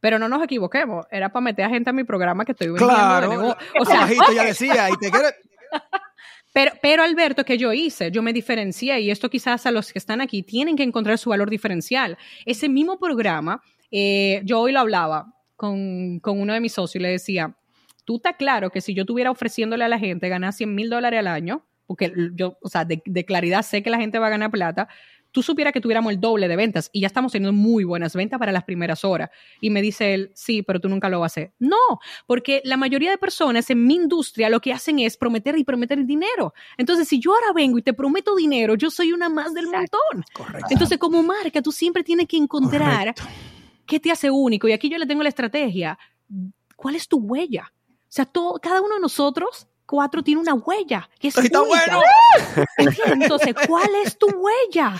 [0.00, 2.94] Pero no nos equivoquemos, era para meter a gente a mi programa que estoy vendiendo.
[2.94, 5.10] Claro, o sea, ya decía, y te
[6.52, 8.12] Pero, pero Alberto, ¿qué yo hice?
[8.12, 11.30] Yo me diferencié y esto quizás a los que están aquí tienen que encontrar su
[11.30, 12.16] valor diferencial.
[12.44, 17.02] Ese mismo programa, eh, yo hoy lo hablaba con, con uno de mis socios y
[17.02, 17.56] le decía,
[18.04, 21.20] tú estás claro que si yo estuviera ofreciéndole a la gente ganar 100 mil dólares
[21.20, 24.50] al año, porque yo, o sea, de, claridad sé que la gente va a ganar
[24.50, 24.88] plata,
[25.32, 28.38] tú supieras que tuviéramos el doble de ventas y ya estamos teniendo muy buenas ventas
[28.38, 29.30] para las primeras horas.
[29.60, 31.52] Y me dice él, sí, pero tú nunca lo vas a hacer.
[31.58, 35.64] No, porque la mayoría de personas en mi industria lo que hacen es prometer y
[35.64, 36.54] prometer dinero.
[36.78, 40.24] Entonces, si yo ahora vengo y te prometo dinero, yo soy una más del montón.
[40.32, 40.68] Correcto.
[40.70, 43.12] Entonces, como marca, tú siempre tienes que encontrar
[43.86, 44.68] qué te hace único.
[44.68, 45.98] Y aquí yo le tengo la estrategia.
[46.76, 47.72] ¿Cuál es tu huella?
[48.14, 52.00] O sea, todo, cada uno de nosotros cuatro tiene una huella que es Está bueno.
[53.06, 54.94] Entonces, ¿cuál es tu huella?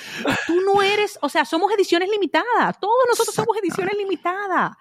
[0.49, 2.77] Tú no eres, o sea, somos ediciones limitadas.
[2.81, 4.73] Todos nosotros somos ediciones limitadas.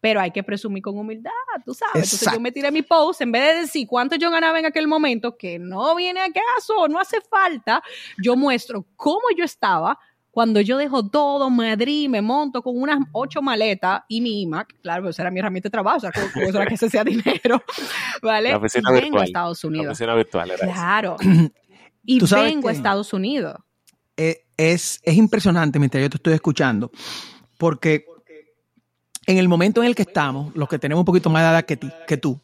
[0.00, 1.32] Pero hay que presumir con humildad,
[1.66, 1.96] tú sabes.
[1.96, 4.88] Entonces yo me tiré mi post, en vez de decir cuánto yo ganaba en aquel
[4.88, 7.82] momento, que no viene a caso, no hace falta,
[8.16, 9.98] yo muestro cómo yo estaba
[10.36, 15.04] cuando yo dejo todo Madrid, me monto con unas ocho maletas y mi iMac, claro,
[15.04, 17.62] pues era mi herramienta de trabajo, o sea, como, eso era que se sea dinero,
[18.20, 18.50] ¿vale?
[18.50, 19.86] La oficina y vengo a Estados Unidos.
[19.86, 21.16] La oficina virtual era Claro.
[22.04, 23.56] Y vengo a Estados Unidos.
[24.18, 26.90] Eh, es, es impresionante mientras yo te estoy escuchando,
[27.56, 28.04] porque
[29.26, 31.64] en el momento en el que estamos, los que tenemos un poquito más de edad
[31.64, 32.38] que, ti, que tú,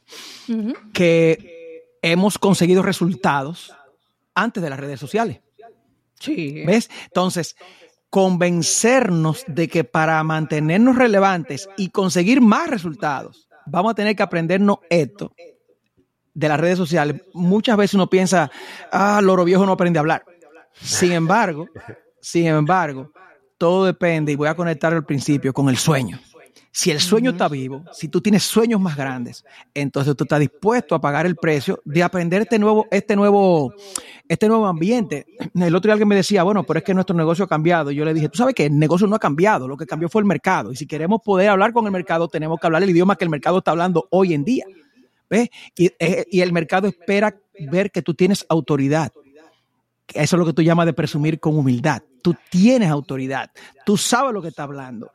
[0.95, 3.71] que hemos conseguido resultados
[4.35, 5.41] antes de las redes sociales.
[6.19, 6.63] Sí.
[6.65, 6.89] ¿Ves?
[7.07, 7.57] Entonces,
[8.13, 14.81] convencernos de que para mantenernos relevantes y conseguir más resultados, vamos a tener que aprendernos
[14.91, 15.33] esto
[16.35, 17.23] de las redes sociales.
[17.33, 18.51] Muchas veces uno piensa,
[18.91, 20.27] ah, loro viejo no aprende a hablar.
[20.75, 21.69] Sin embargo,
[22.21, 23.11] sin embargo,
[23.57, 26.21] todo depende, y voy a conectar al principio con el sueño.
[26.71, 30.95] Si el sueño está vivo, si tú tienes sueños más grandes, entonces tú estás dispuesto
[30.95, 33.75] a pagar el precio de aprender este nuevo, este nuevo,
[34.27, 35.27] este nuevo ambiente.
[35.55, 37.91] El otro día alguien me decía, bueno, pero es que nuestro negocio ha cambiado.
[37.91, 40.09] Y yo le dije, tú sabes que el negocio no ha cambiado, lo que cambió
[40.09, 40.73] fue el mercado.
[40.73, 43.31] Y si queremos poder hablar con el mercado, tenemos que hablar el idioma que el
[43.31, 44.65] mercado está hablando hoy en día.
[45.29, 45.51] ¿Ves?
[45.77, 47.37] Y, eh, y el mercado espera
[47.71, 49.13] ver que tú tienes autoridad.
[50.15, 52.03] Eso es lo que tú llamas de presumir con humildad.
[52.23, 53.51] Tú tienes autoridad.
[53.85, 55.11] Tú sabes lo que está hablando.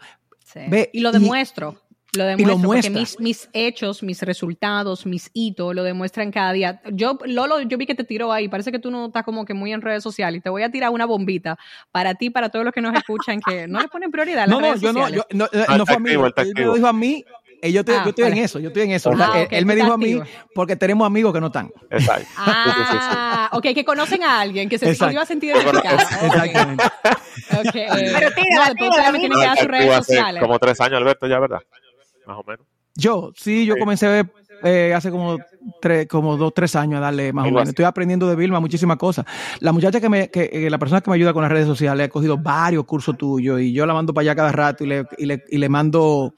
[0.91, 1.81] Y lo demuestro.
[2.13, 6.81] Lo demuestro porque mis, mis, hechos, mis resultados, mis hitos lo demuestran cada día.
[6.91, 8.47] Yo, Lolo, yo vi que te tiró ahí.
[8.47, 10.39] Parece que tú no estás como que muy en redes sociales.
[10.39, 11.60] Y te voy a tirar una bombita
[11.91, 14.55] para ti, para todos los que nos escuchan, que no le ponen prioridad a las
[14.55, 15.25] no, redes no, sociales.
[15.31, 16.12] No, no, yo, no, no, fue a mí.
[16.12, 17.25] Él me lo dijo a mí
[17.62, 19.12] eh, yo, ah, estoy, en eso, yo estoy en eso.
[19.17, 20.20] Ah, él, me dijo a mí
[20.54, 21.72] porque tenemos amigos que no están.
[21.89, 22.28] Exacto.
[22.38, 25.98] Ah, ok, que conocen a alguien que se iba a sentir identificado.
[25.98, 26.84] Exactamente.
[27.67, 27.88] Okay.
[27.89, 30.41] Pero tira, no, tira, tiene que dar sus redes sociales.
[30.41, 31.60] Como tres años, Alberto, ya, ¿verdad?
[32.26, 32.65] Más o menos.
[32.96, 34.32] Yo, sí, yo comencé a ver
[34.63, 35.38] eh, hace como
[35.80, 37.70] tres, como dos, tres años a darle más o menos.
[37.70, 39.26] Estoy aprendiendo de Vilma muchísimas cosas.
[39.60, 42.08] La muchacha que me, que, eh, la persona que me ayuda con las redes sociales
[42.08, 45.06] ha cogido varios cursos tuyos y yo la mando para allá cada rato y le,
[45.17, 46.34] y le, y le mando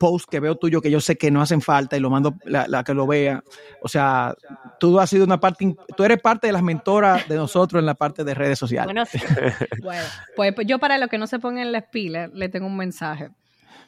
[0.00, 2.66] posts que veo tuyo que yo sé que no hacen falta y lo mando la,
[2.66, 3.44] la, que lo vea.
[3.82, 4.34] O sea,
[4.80, 7.94] tú has sido una parte, tú eres parte de las mentoras de nosotros en la
[7.94, 8.94] parte de redes sociales.
[8.94, 9.04] Bueno,
[9.82, 10.02] bueno
[10.34, 13.30] pues, pues, yo para los que no se pongan las pilas, le tengo un mensaje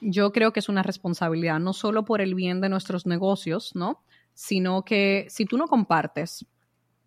[0.03, 4.03] yo creo que es una responsabilidad, no solo por el bien de nuestros negocios, ¿no?
[4.35, 6.45] Sino que si tú no compartes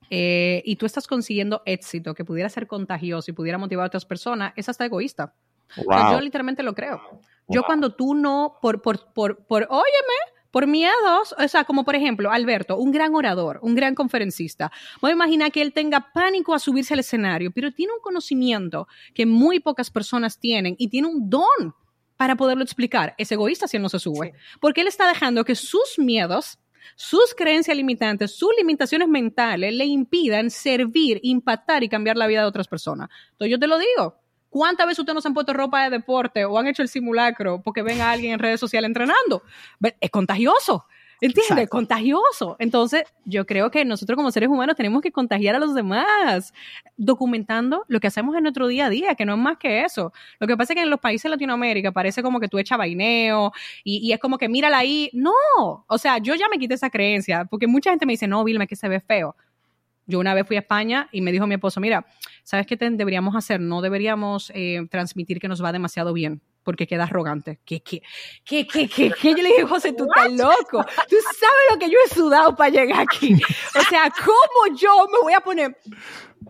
[0.09, 4.05] eh, y tú estás consiguiendo éxito que pudiera ser contagioso y pudiera motivar a otras
[4.05, 5.33] personas, es hasta egoísta.
[5.75, 7.01] yo literalmente lo creo.
[7.47, 10.15] Yo cuando tú no, por, por, por, por, óyeme,
[10.55, 14.71] por miedos, o sea, como por ejemplo, Alberto, un gran orador, un gran conferencista.
[15.01, 18.87] Voy a imaginar que él tenga pánico a subirse al escenario, pero tiene un conocimiento
[19.13, 21.75] que muy pocas personas tienen y tiene un don
[22.15, 23.13] para poderlo explicar.
[23.17, 26.57] Es egoísta si él no se sube, porque él está dejando que sus miedos,
[26.95, 32.47] sus creencias limitantes, sus limitaciones mentales le impidan servir, impactar y cambiar la vida de
[32.47, 33.09] otras personas.
[33.31, 34.21] Entonces yo te lo digo.
[34.55, 37.61] ¿Cuántas veces ustedes no se han puesto ropa de deporte o han hecho el simulacro
[37.61, 39.43] porque ven a alguien en redes sociales entrenando?
[39.99, 40.85] Es contagioso.
[41.19, 41.67] ¿Entiendes?
[41.67, 42.55] Contagioso.
[42.57, 46.53] Entonces, yo creo que nosotros como seres humanos tenemos que contagiar a los demás,
[46.95, 50.13] documentando lo que hacemos en nuestro día a día, que no es más que eso.
[50.39, 52.77] Lo que pasa es que en los países de Latinoamérica parece como que tú echas
[52.77, 53.51] vaineo
[53.83, 55.09] y, es como que mírala ahí.
[55.11, 55.33] No,
[55.85, 58.67] o sea, yo ya me quité esa creencia, porque mucha gente me dice, no, Vilma,
[58.67, 59.35] que se ve feo.
[60.07, 62.05] Yo una vez fui a España y me dijo mi esposo, mira,
[62.45, 63.59] ¿sabes qué deberíamos hacer?
[63.59, 67.59] No deberíamos eh, transmitir que nos va demasiado bien porque queda arrogante.
[67.65, 68.01] ¿Qué, qué,
[68.43, 69.11] qué, qué, qué?
[69.11, 69.29] qué?
[69.31, 70.83] Yo le dije, José, tú estás loco.
[71.09, 73.35] Tú sabes lo que yo he sudado para llegar aquí.
[73.77, 75.77] O sea, ¿cómo yo me voy a poner?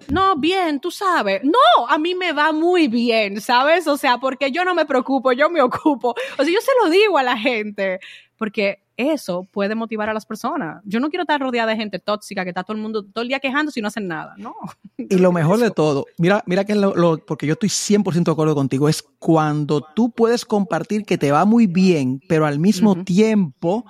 [0.09, 1.41] No, bien, tú sabes.
[1.43, 3.87] No, a mí me va muy bien, ¿sabes?
[3.87, 6.15] O sea, porque yo no me preocupo, yo me ocupo.
[6.37, 7.99] O sea, yo se lo digo a la gente,
[8.37, 10.81] porque eso puede motivar a las personas.
[10.85, 13.27] Yo no quiero estar rodeada de gente tóxica que está todo el mundo todo el
[13.27, 14.55] día quejándose y no hacen nada, ¿no?
[14.97, 18.55] Y lo mejor de todo, mira, mira que lo, porque yo estoy 100% de acuerdo
[18.55, 23.85] contigo, es cuando tú puedes compartir que te va muy bien, pero al mismo tiempo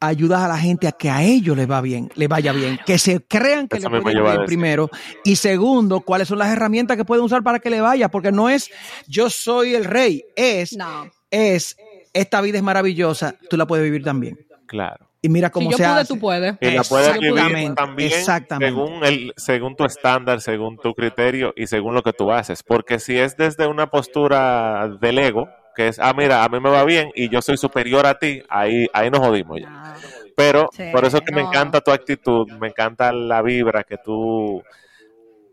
[0.00, 2.98] ayudas a la gente a que a ellos les va bien, les vaya bien, que
[2.98, 4.90] se crean que les va bien primero.
[5.24, 8.48] Y segundo, cuáles son las herramientas que pueden usar para que le vaya, porque no
[8.48, 8.70] es
[9.06, 10.76] yo soy el rey, es
[11.30, 11.76] es
[12.12, 14.38] esta vida es maravillosa, tú la puedes vivir también.
[14.66, 15.08] Claro.
[15.24, 16.56] Y mira cómo si se yo pude, tú puedes.
[16.60, 18.10] Y la puedes vivir también
[18.58, 22.64] según, el, según tu estándar, según tu criterio y según lo que tú haces.
[22.64, 26.70] Porque si es desde una postura del ego, que es, ah, mira, a mí me
[26.70, 29.94] va bien y yo soy superior a ti, ahí, ahí nos jodimos ya.
[30.36, 34.60] Pero por eso que me encanta tu actitud, me encanta la vibra que tú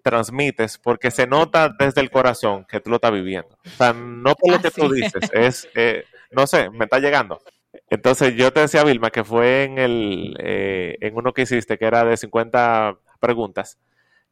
[0.02, 3.56] transmites, porque se nota desde el corazón que tú lo estás viviendo.
[3.66, 5.70] O sea, no por lo que tú dices, es...
[5.76, 7.42] Eh, no sé, me está llegando.
[7.90, 11.86] Entonces yo te decía, Vilma, que fue en, el, eh, en uno que hiciste, que
[11.86, 13.78] era de 50 preguntas,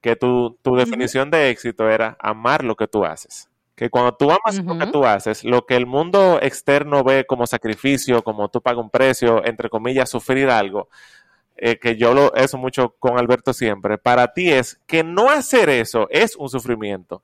[0.02, 3.50] que tu, tu definición de éxito era amar lo que tú haces.
[3.76, 7.46] Que cuando tú amas lo que tú haces, lo que el mundo externo ve como
[7.46, 10.90] sacrificio, como tú pagas un precio, entre comillas, sufrir algo,
[11.58, 15.70] eh, que yo lo eso mucho con Alberto siempre, para ti es que no hacer
[15.70, 17.22] eso es un sufrimiento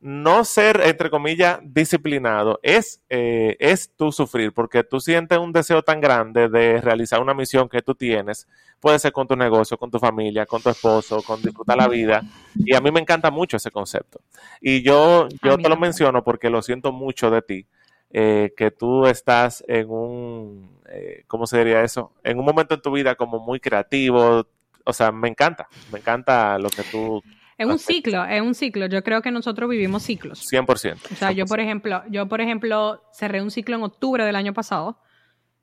[0.00, 5.82] no ser, entre comillas, disciplinado es, eh, es tú sufrir, porque tú sientes un deseo
[5.82, 8.48] tan grande de realizar una misión que tú tienes,
[8.80, 12.22] puede ser con tu negocio, con tu familia, con tu esposo, con disfrutar la vida,
[12.56, 14.22] y a mí me encanta mucho ese concepto.
[14.60, 17.66] Y yo, yo te lo menciono porque lo siento mucho de ti,
[18.10, 22.14] eh, que tú estás en un, eh, ¿cómo se diría eso?
[22.24, 24.46] En un momento en tu vida como muy creativo,
[24.82, 27.22] o sea, me encanta, me encanta lo que tú
[27.60, 28.86] es un ciclo, es un ciclo.
[28.86, 30.50] Yo creo que nosotros vivimos ciclos.
[30.50, 31.12] 100%.
[31.12, 34.54] O sea, yo por ejemplo, yo por ejemplo cerré un ciclo en octubre del año
[34.54, 34.98] pasado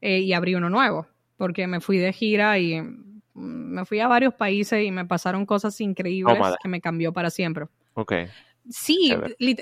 [0.02, 1.08] eh, y abrí uno nuevo
[1.38, 2.82] porque me fui de gira y
[3.34, 7.66] me fui a varios países y me pasaron cosas increíbles que me cambió para siempre.
[7.94, 8.14] Ok.
[8.70, 9.16] Sí,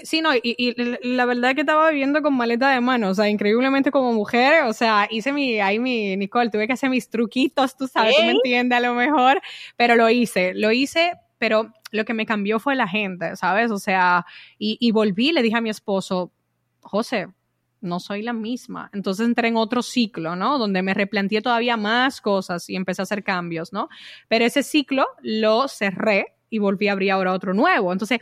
[0.03, 3.29] sí, no, y, la verdad es que estaba viviendo con maleta de mano, o sea,
[3.29, 7.77] increíblemente como mujer, o sea, hice mi, ahí mi, Nicole, tuve que hacer mis truquitos,
[7.77, 9.41] tú sabes, tú me entiendes a lo mejor,
[9.77, 13.71] pero lo hice, lo hice pero lo que me cambió fue la gente, ¿sabes?
[13.71, 14.25] O sea,
[14.57, 16.31] y, y volví, le dije a mi esposo,
[16.81, 17.27] José,
[17.81, 18.89] no soy la misma.
[18.93, 20.57] Entonces entré en otro ciclo, ¿no?
[20.57, 23.89] Donde me replanteé todavía más cosas y empecé a hacer cambios, ¿no?
[24.27, 27.91] Pero ese ciclo lo cerré y volví a abrir ahora otro nuevo.
[27.91, 28.19] Entonces,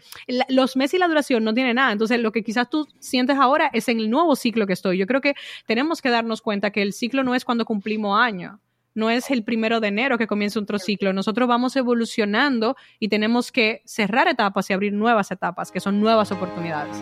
[0.49, 1.91] los meses y la duración no tienen nada.
[1.91, 4.97] Entonces, lo que quizás tú sientes ahora es en el nuevo ciclo que estoy.
[4.97, 8.59] Yo creo que tenemos que darnos cuenta que el ciclo no es cuando cumplimos años.
[8.93, 11.13] No es el primero de enero que comienza otro ciclo.
[11.13, 16.31] Nosotros vamos evolucionando y tenemos que cerrar etapas y abrir nuevas etapas, que son nuevas
[16.31, 16.97] oportunidades.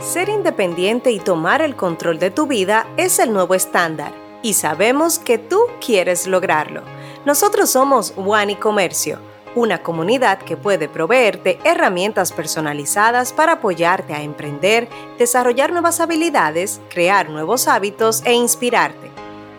[0.00, 5.18] Ser independiente y tomar el control de tu vida es el nuevo estándar y sabemos
[5.18, 6.82] que tú quieres lograrlo.
[7.24, 14.22] Nosotros somos One y Comercio una comunidad que puede proveerte herramientas personalizadas para apoyarte a
[14.22, 19.10] emprender, desarrollar nuevas habilidades, crear nuevos hábitos e inspirarte.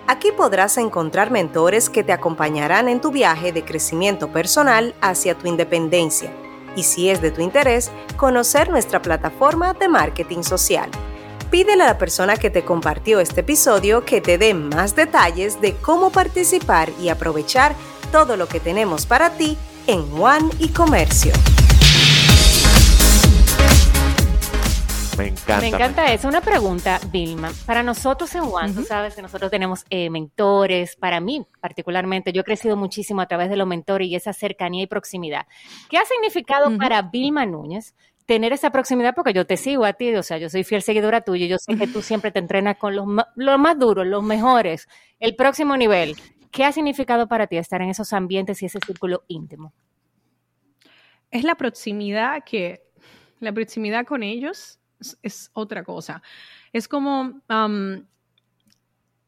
[0.07, 5.47] Aquí podrás encontrar mentores que te acompañarán en tu viaje de crecimiento personal hacia tu
[5.47, 6.31] independencia
[6.75, 10.89] y si es de tu interés, conocer nuestra plataforma de marketing social.
[11.51, 15.75] Pídele a la persona que te compartió este episodio que te dé más detalles de
[15.75, 17.75] cómo participar y aprovechar
[18.11, 21.33] todo lo que tenemos para ti en One y Comercio.
[25.17, 25.61] Me encanta.
[25.61, 26.27] Me encanta eso.
[26.27, 27.51] Una pregunta, Vilma.
[27.65, 30.95] Para nosotros en One, tú sabes que nosotros tenemos eh, mentores.
[30.95, 34.83] Para mí, particularmente, yo he crecido muchísimo a través de los mentores y esa cercanía
[34.83, 35.45] y proximidad.
[35.89, 37.93] ¿Qué ha significado para Vilma Núñez
[38.25, 39.13] tener esa proximidad?
[39.13, 41.57] Porque yo te sigo a ti, o sea, yo soy fiel seguidora tuya y yo
[41.59, 44.87] sé que tú siempre te entrenas con los, los más duros, los mejores,
[45.19, 46.15] el próximo nivel.
[46.49, 49.73] ¿Qué ha significado para ti estar en esos ambientes y ese círculo íntimo?
[51.29, 52.83] Es la proximidad que,
[53.39, 54.79] la proximidad con ellos
[55.21, 56.21] es, otra cosa.
[56.71, 57.41] Es como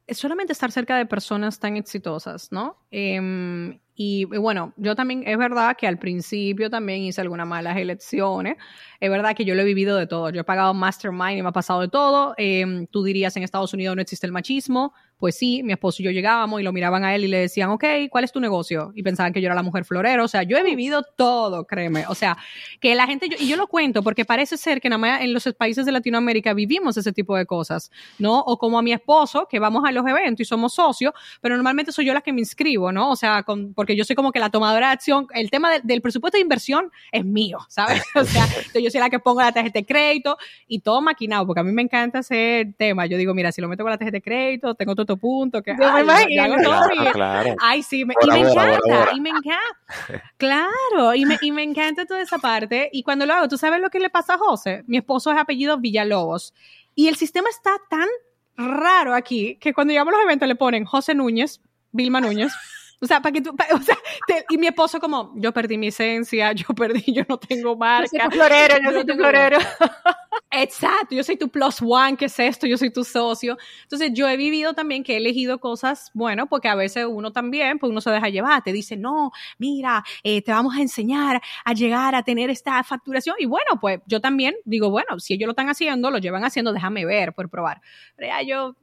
[0.08, 2.78] es solamente estar cerca de personas tan exitosas, ¿no?
[2.92, 8.58] Em, y, bueno, yo también, es verdad que al principio también hice algunas malas elecciones.
[9.00, 10.30] Es verdad que yo lo he vivido de todo.
[10.30, 12.34] Yo he pagado mastermind y me ha pasado de todo.
[12.38, 14.94] Em, tú dirías, en Estados Unidos no existe el machismo.
[15.18, 17.70] Pues sí, mi esposo y yo llegábamos y lo miraban a él y le decían,
[17.70, 18.92] ok, ¿cuál es tu negocio?
[18.96, 20.26] Y pensaban que yo era la mujer florero.
[20.26, 22.06] O sea, yo he vivido todo, créeme.
[22.08, 22.38] O sea,
[22.82, 25.46] que la gente, y yo lo cuento porque parece ser que nada más en los
[25.58, 28.40] países de Latinoamérica vivimos ese tipo de cosas, ¿no?
[28.40, 31.94] O como a mi esposo, que vamos a los eventos y somos socios, pero normalmente
[31.94, 33.10] soy yo la que me inscribo, ¿no?
[33.10, 35.28] O sea, porque yo soy como que la tomadora de acción.
[35.34, 38.04] El tema del presupuesto de inversión es mío, ¿sabes?
[38.16, 38.48] O sea,
[38.82, 41.72] yo soy la que pongo la tarjeta de crédito y todo maquinado, porque a mí
[41.72, 43.06] me encanta hacer tema.
[43.06, 45.76] Yo digo, mira, si lo meto con la tarjeta de crédito, tengo todo punto, que
[47.62, 52.22] ay, sí, y me encanta, y me encanta, claro, y me, y me encanta toda
[52.22, 54.84] esa parte, y cuando lo hago, ¿tú sabes lo que le pasa a José?
[54.88, 56.54] Mi esposo es apellido Villalobos,
[56.96, 58.08] y el sistema está tan
[58.58, 62.54] raro aquí, que cuando llegamos a los eventos le ponen José Núñez, Vilma Núñez,
[63.02, 63.98] o sea, para que tú, o sea,
[64.50, 68.10] y mi esposo como, yo perdí mi esencia, yo perdí, yo no tengo marca.
[68.12, 69.58] Yo soy tu florero, yo, soy tu florero.
[70.52, 72.66] Exacto, yo soy tu plus one, ¿qué es esto?
[72.66, 73.58] Yo soy tu socio.
[73.84, 77.78] Entonces, yo he vivido también que he elegido cosas, bueno, porque a veces uno también,
[77.78, 81.74] pues uno se deja llevar, te dice, no, mira, eh, te vamos a enseñar a
[81.74, 83.36] llegar a tener esta facturación.
[83.40, 86.72] Y bueno, pues yo también digo, bueno, si ellos lo están haciendo, lo llevan haciendo,
[86.72, 87.82] déjame ver, por probar.
[88.16, 88.76] Pero ya yo,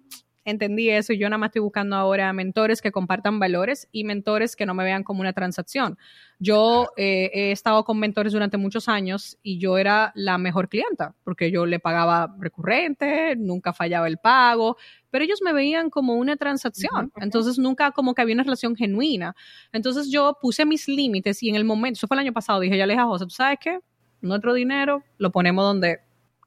[0.44, 4.56] entendí eso y yo nada más estoy buscando ahora mentores que compartan valores y mentores
[4.56, 5.98] que no me vean como una transacción.
[6.38, 11.14] Yo eh, he estado con mentores durante muchos años y yo era la mejor clienta
[11.24, 14.76] porque yo le pagaba recurrente, nunca fallaba el pago,
[15.10, 19.36] pero ellos me veían como una transacción, entonces nunca como que había una relación genuina.
[19.72, 22.76] Entonces yo puse mis límites y en el momento, eso fue el año pasado, dije,
[22.76, 23.78] ya le dije a José, ¿tú sabes qué?
[24.20, 26.00] Nuestro dinero lo ponemos donde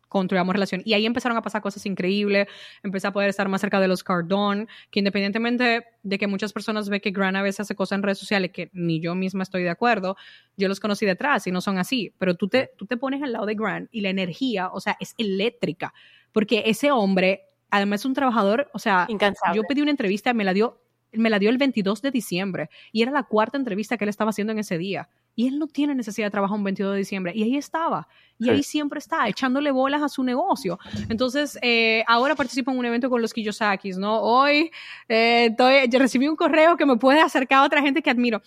[0.07, 0.81] construyamos relación.
[0.85, 2.47] Y ahí empezaron a pasar cosas increíbles,
[2.83, 6.89] empecé a poder estar más cerca de los Cardón, que independientemente de que muchas personas
[6.89, 9.63] ven que Grant a veces hace cosas en redes sociales que ni yo misma estoy
[9.63, 10.15] de acuerdo,
[10.57, 13.33] yo los conocí detrás y no son así, pero tú te, tú te pones al
[13.33, 15.93] lado de Grant y la energía, o sea, es eléctrica,
[16.31, 19.07] porque ese hombre, además es un trabajador, o sea,
[19.53, 20.81] yo pedí una entrevista, me la dio
[21.17, 24.31] me la dio el 22 de diciembre y era la cuarta entrevista que él estaba
[24.31, 25.07] haciendo en ese día.
[25.35, 27.33] Y él no tiene necesidad de trabajar un 22 de diciembre.
[27.35, 28.07] Y ahí estaba.
[28.39, 30.79] Y ahí siempre está, echándole bolas a su negocio.
[31.09, 34.21] Entonces, eh, ahora participo en un evento con los Kiyosakis, ¿no?
[34.21, 34.71] Hoy
[35.07, 35.55] eh,
[35.91, 38.41] recibí un correo que me puede acercar a otra gente que admiro.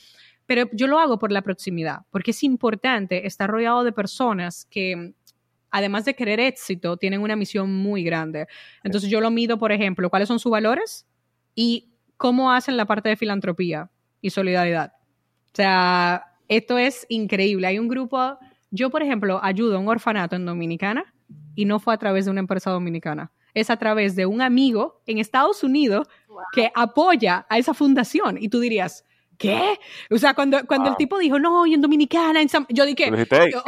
[0.46, 5.14] Pero yo lo hago por la proximidad, porque es importante estar rodeado de personas que,
[5.70, 8.46] además de querer éxito, tienen una misión muy grande.
[8.82, 11.06] Entonces, yo lo mido, por ejemplo, cuáles son sus valores
[11.54, 14.92] y cómo hacen la parte de filantropía y solidaridad.
[15.46, 17.66] O sea, esto es increíble.
[17.66, 18.38] Hay un grupo,
[18.70, 21.14] yo por ejemplo, ayudo a un orfanato en Dominicana
[21.54, 23.30] y no fue a través de una empresa dominicana.
[23.54, 26.08] Es a través de un amigo en Estados Unidos
[26.52, 28.38] que apoya a esa fundación.
[28.40, 29.04] Y tú dirías,
[29.38, 29.78] ¿qué?
[30.10, 33.10] O sea, cuando, cuando el tipo dijo, no, y en Dominicana, en yo dije,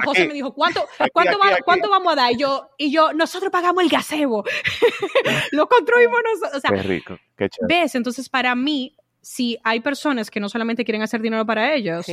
[0.05, 2.33] José me dijo, ¿cuánto, cuánto, ¿cuánto vamos a dar?
[2.33, 4.45] Y yo, y yo, nosotros pagamos el gazebo.
[5.53, 6.57] lo construimos nosotros.
[6.57, 7.83] O sea, qué rico, qué chévere.
[7.83, 7.95] ¿Ves?
[7.95, 12.07] Entonces, para mí, si hay personas que no solamente quieren hacer dinero para ellos,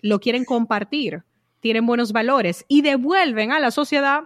[0.00, 1.22] lo quieren compartir,
[1.60, 4.24] tienen buenos valores y devuelven a la sociedad,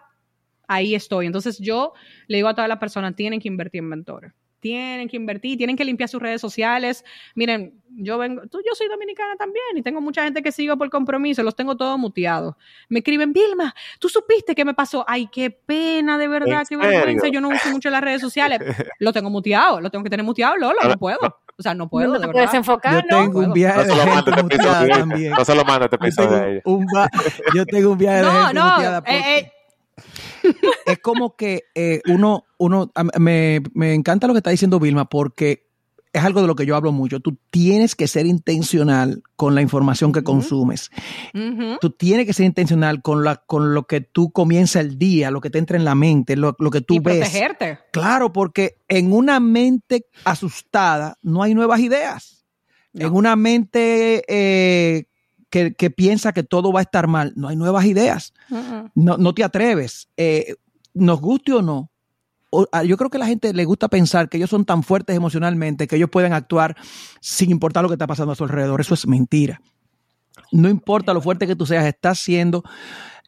[0.69, 1.27] ahí estoy.
[1.27, 1.93] Entonces, yo
[2.27, 4.33] le digo a todas las personas, tienen que invertir en mentores
[4.65, 7.05] tienen que invertir, tienen que limpiar sus redes sociales.
[7.35, 10.89] Miren, yo vengo, tú, yo soy dominicana también y tengo mucha gente que sigo por
[10.89, 12.55] compromiso, los tengo todos muteados.
[12.89, 15.05] Me escriben, Vilma, tú supiste qué me pasó.
[15.07, 17.29] Ay, qué pena, de verdad, qué vergüenza.
[17.29, 18.59] Yo no uso mucho las redes sociales.
[19.01, 21.19] lo tengo muteado, lo tengo que tener muteado, Lolo, no puedo.
[21.57, 22.15] O sea, no puedo.
[22.15, 25.33] No te puedes enfocar, yo tengo un viaje de gente muteada también.
[25.33, 26.63] No se lo manda este episodio
[27.55, 29.03] Yo tengo un viaje de gente muteada.
[29.07, 29.53] Eh, eh,
[30.87, 33.63] es como que eh, uno, uno me,
[33.95, 35.64] encanta lo que está diciendo Vilma porque
[36.15, 37.19] es algo de lo que yo hablo mucho.
[37.19, 40.91] Tú tienes que ser intencional con la información que consumes.
[41.81, 45.41] Tú tienes que ser intencional con, la, con lo que tú comienza el día, lo
[45.41, 47.19] que te entra en la mente, lo, que tú y ves.
[47.19, 47.81] protegerte.
[47.93, 52.47] Claro, porque en una mente asustada no hay nuevas ideas.
[52.93, 55.07] En una mente eh,
[55.51, 57.33] que, piensa que todo va a estar mal.
[57.35, 58.33] No hay nuevas ideas.
[58.95, 60.09] no, no, te atreves.
[60.17, 60.55] Eh,
[60.95, 61.91] nos guste o no.
[62.87, 65.87] Yo creo que a la gente le gusta pensar que ellos son tan fuertes emocionalmente
[65.87, 66.77] que ellos pueden actuar
[67.21, 68.81] sin importar lo que está pasando a su alrededor.
[68.81, 69.61] Eso es mentira.
[70.53, 72.63] No importa lo fuerte que tú seas, estás siendo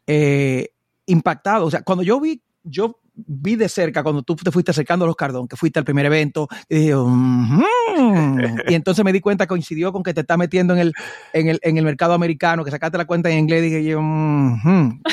[0.07, 0.69] eh,
[1.07, 1.67] impactado.
[1.67, 5.09] O sea, cuando yo vi, yo vi de cerca cuando tú te fuiste acercando a
[5.09, 10.03] los Cardón, que fuiste al primer evento, y, y entonces me di cuenta, coincidió con
[10.03, 10.93] que te está metiendo en el,
[11.33, 14.01] en el, en el mercado americano, que sacaste la cuenta en inglés, y dije yo,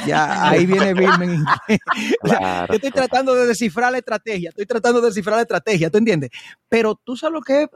[0.06, 1.80] ya, ahí viene Bill en inglés.
[2.70, 6.30] yo estoy tratando de descifrar la estrategia, estoy tratando de descifrar la estrategia, ¿tú entiendes?
[6.68, 7.70] Pero tú sabes lo que es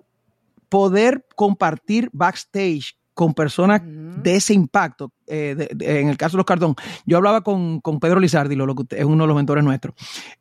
[0.70, 5.12] poder compartir backstage con personas de ese impacto.
[5.26, 9.06] Eh, en el caso de los Cardón, yo hablaba con, Pedro Lizardi, lo, que es
[9.06, 9.96] uno de los mentores nuestros,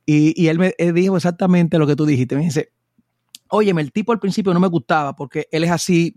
[0.05, 2.37] y, él me dijo exactamente lo que tú dijiste.
[2.37, 2.72] Me dice,
[3.49, 6.14] óyeme, el tipo al principio no me gustaba porque él es así,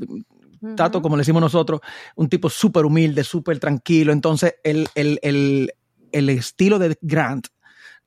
[0.76, 1.80] trato como le decimos nosotros,
[2.18, 4.12] un tipo súper humilde, súper tranquilo.
[4.12, 5.72] Entonces, el, el,
[6.12, 7.48] estilo de Grant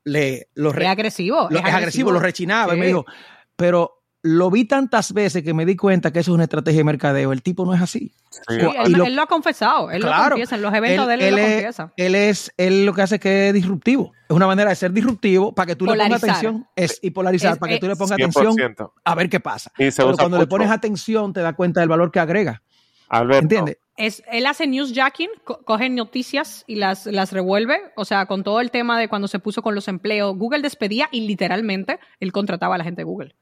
[0.03, 1.49] le, lo es agresivo.
[1.49, 2.75] es, agresivo, lo rechinaba.
[2.75, 3.03] Y me dijo,
[3.55, 6.83] pero lo vi tantas veces que me di cuenta que eso es una estrategia de
[6.85, 7.33] mercadeo.
[7.33, 8.13] El tipo no es así.
[8.47, 8.61] él,
[8.93, 11.93] lo, ha confesado, él lo confiesa, en los eventos de él, él, lo confiesa.
[11.97, 14.13] Él es, él lo que hace es que es disruptivo.
[14.29, 17.59] Es una manera de ser disruptivo para que tú le pongas atención es, y polarizar,
[17.59, 18.55] para que tú le pongas atención
[19.03, 19.71] a ver qué pasa.
[19.77, 22.61] Pero cuando le pones atención te das cuenta del valor que agrega.
[23.11, 23.77] ¿Entiendes?
[23.97, 28.71] Es, él hace newsjacking, coge noticias y las, las revuelve, o sea, con todo el
[28.71, 32.77] tema de cuando se puso con los empleos, Google despedía y literalmente él contrataba a
[32.79, 33.35] la gente de Google.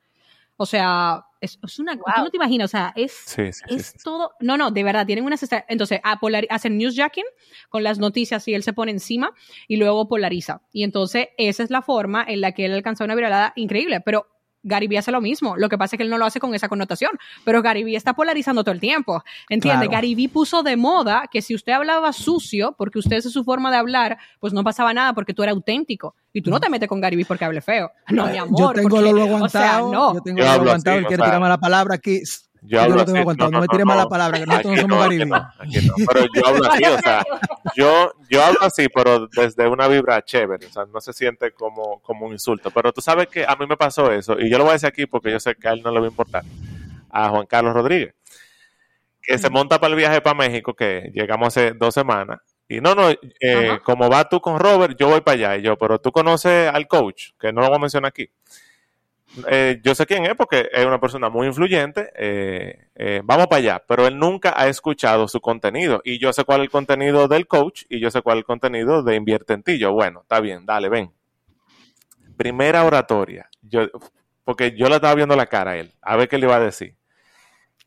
[0.62, 1.95] O sea, es, una.
[1.95, 3.36] Tú no te imaginas, o sea, es,
[3.68, 4.34] es todo.
[4.41, 5.43] No, no, de verdad, tienen unas.
[5.68, 7.26] Entonces, a polar, hacen newsjacking
[7.70, 9.34] con las noticias y él se pone encima
[9.68, 10.62] y luego polariza.
[10.72, 14.01] Y entonces, esa es la forma en la que él alcanza una viralada increíble.
[14.01, 14.28] Pero
[14.64, 15.55] Gary hace lo mismo.
[15.57, 17.12] Lo que pasa es que él no lo hace con esa connotación.
[17.43, 19.24] Pero Gary está polarizando todo el tiempo.
[19.49, 19.88] ¿Entiende?
[19.88, 23.78] Gary puso de moda que si usted hablaba sucio, porque usted es su forma de
[23.78, 26.16] hablar, pues no pasaba nada porque tú eras auténtico.
[26.34, 27.91] Y tú no te metes con Gary porque hable feo.
[28.09, 28.59] No, mi amor.
[28.59, 29.91] Yo tengo lo aguantado.
[29.91, 30.14] no.
[30.14, 30.97] Yo tengo lo aguantado.
[30.97, 32.22] Él quiere tirar mala palabra aquí.
[32.62, 33.51] Yo, yo lo tengo aguantado.
[33.51, 36.99] No, me tire mala palabra, que nosotros no somos Gary Pero yo hablo así, o
[36.99, 37.24] sea,
[37.76, 40.68] yo, yo hablo así, pero desde una vibra chévere.
[40.68, 42.70] O sea, no se siente como, como un insulto.
[42.72, 44.39] Pero tú sabes que a mí me pasó eso.
[44.39, 45.99] Y yo lo voy a decir aquí porque yo sé que a él no le
[45.99, 46.43] va a importar.
[47.09, 48.14] A Juan Carlos Rodríguez.
[49.22, 52.39] Que se monta para el viaje para México, que llegamos hace dos semanas
[52.72, 55.57] y no, no, eh, como vas tú con Robert, yo voy para allá.
[55.57, 58.30] Y yo, pero tú conoces al coach, que no lo voy a mencionar aquí.
[59.48, 62.12] Eh, yo sé quién es porque es una persona muy influyente.
[62.16, 66.02] Eh, vamos para allá, pero él nunca ha escuchado su contenido.
[66.04, 68.46] Y yo sé cuál es el contenido del coach y yo sé cuál es el
[68.46, 69.78] contenido de Invierte en ti.
[69.78, 71.12] Yo, bueno, está bien, dale, ven.
[72.38, 73.50] Primera oratoria.
[73.62, 73.88] Yo,
[74.44, 76.60] porque yo le estaba viendo la cara a él, a ver qué le iba a
[76.60, 76.96] decir.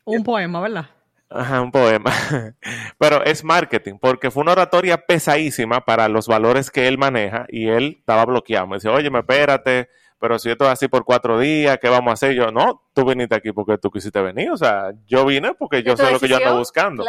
[0.03, 0.89] Un poema, ¿verdad?
[1.29, 2.11] Ajá, un poema.
[2.97, 7.67] Pero es marketing, porque fue una oratoria pesadísima para los valores que él maneja y
[7.67, 8.67] él estaba bloqueado.
[8.67, 9.89] Me dice, oye, me espérate,
[10.19, 12.33] pero si yo estoy así por cuatro días, ¿qué vamos a hacer?
[12.33, 14.49] Yo, no, tú viniste aquí porque tú quisiste venir.
[14.51, 17.03] O sea, yo vine porque yo sé lo que yo ando buscando.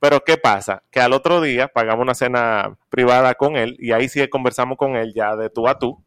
[0.00, 0.82] Pero ¿qué pasa?
[0.90, 4.96] Que al otro día pagamos una cena privada con él y ahí sí conversamos con
[4.96, 6.04] él ya de tú a tú,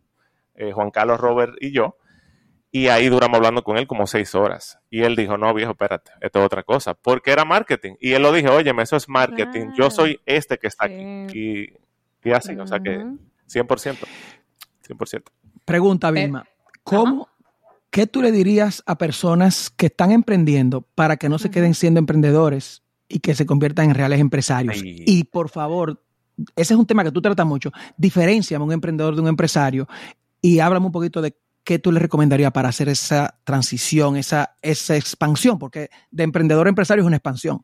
[0.55, 1.97] eh, Juan Carlos, Robert y yo.
[2.73, 4.79] Y ahí duramos hablando con él como seis horas.
[4.89, 6.93] Y él dijo, no, viejo, espérate, esto es otra cosa.
[6.93, 7.95] Porque era marketing.
[7.99, 9.71] Y él lo dijo, oye, eso es marketing.
[9.75, 11.73] Yo soy este que está aquí.
[12.23, 12.97] Y, así, o sea que
[13.47, 13.97] 100%.
[14.87, 15.23] 100%.
[15.65, 16.45] Pregunta, eh, Vilma.
[16.83, 17.29] ¿Cómo,
[17.91, 21.99] qué tú le dirías a personas que están emprendiendo para que no se queden siendo
[21.99, 22.81] emprendedores
[23.11, 24.77] y que se conviertan en reales empresarios.
[24.83, 26.01] Y por favor,
[26.55, 27.71] ese es un tema que tú tratas mucho.
[27.97, 29.87] Diferencia a un emprendedor de un empresario
[30.41, 34.95] y háblame un poquito de qué tú le recomendarías para hacer esa transición, esa, esa
[34.95, 37.63] expansión, porque de emprendedor a empresario es una expansión.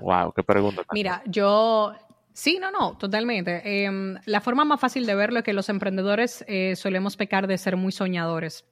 [0.00, 0.82] Wow, qué pregunta.
[0.92, 1.92] Mira, yo
[2.34, 3.84] Sí, no, no, totalmente.
[3.84, 7.58] Em, la forma más fácil de verlo es que los emprendedores eh, solemos pecar de
[7.58, 8.64] ser muy soñadores.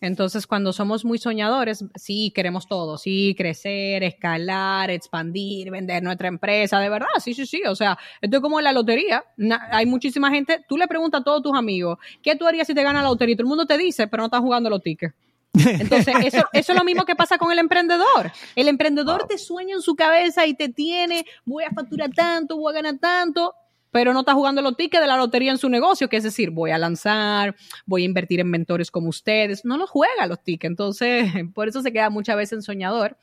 [0.00, 6.78] Entonces, cuando somos muy soñadores, sí, queremos todo, sí, crecer, escalar, expandir, vender nuestra empresa,
[6.80, 7.62] de verdad, sí, sí, sí.
[7.66, 9.24] O sea, esto es como la lotería.
[9.70, 12.82] hay muchísima gente, tú le preguntas a todos tus amigos, ¿qué tú harías si te
[12.82, 13.36] gana la lotería?
[13.36, 15.14] Todo el mundo te dice, pero no estás jugando los tickets.
[15.54, 18.32] Entonces, eso, eso, es lo mismo que pasa con el emprendedor.
[18.54, 22.72] El emprendedor te sueña en su cabeza y te tiene, voy a facturar tanto, voy
[22.72, 23.54] a ganar tanto,
[23.90, 26.50] pero no está jugando los tickets de la lotería en su negocio, que es decir,
[26.50, 30.70] voy a lanzar, voy a invertir en mentores como ustedes, no los juega los tickets,
[30.70, 33.16] entonces por eso se queda muchas veces en soñador.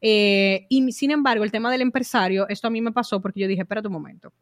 [0.00, 3.48] Eh, y sin embargo, el tema del empresario, esto a mí me pasó porque yo
[3.48, 4.32] dije, espérate un momento,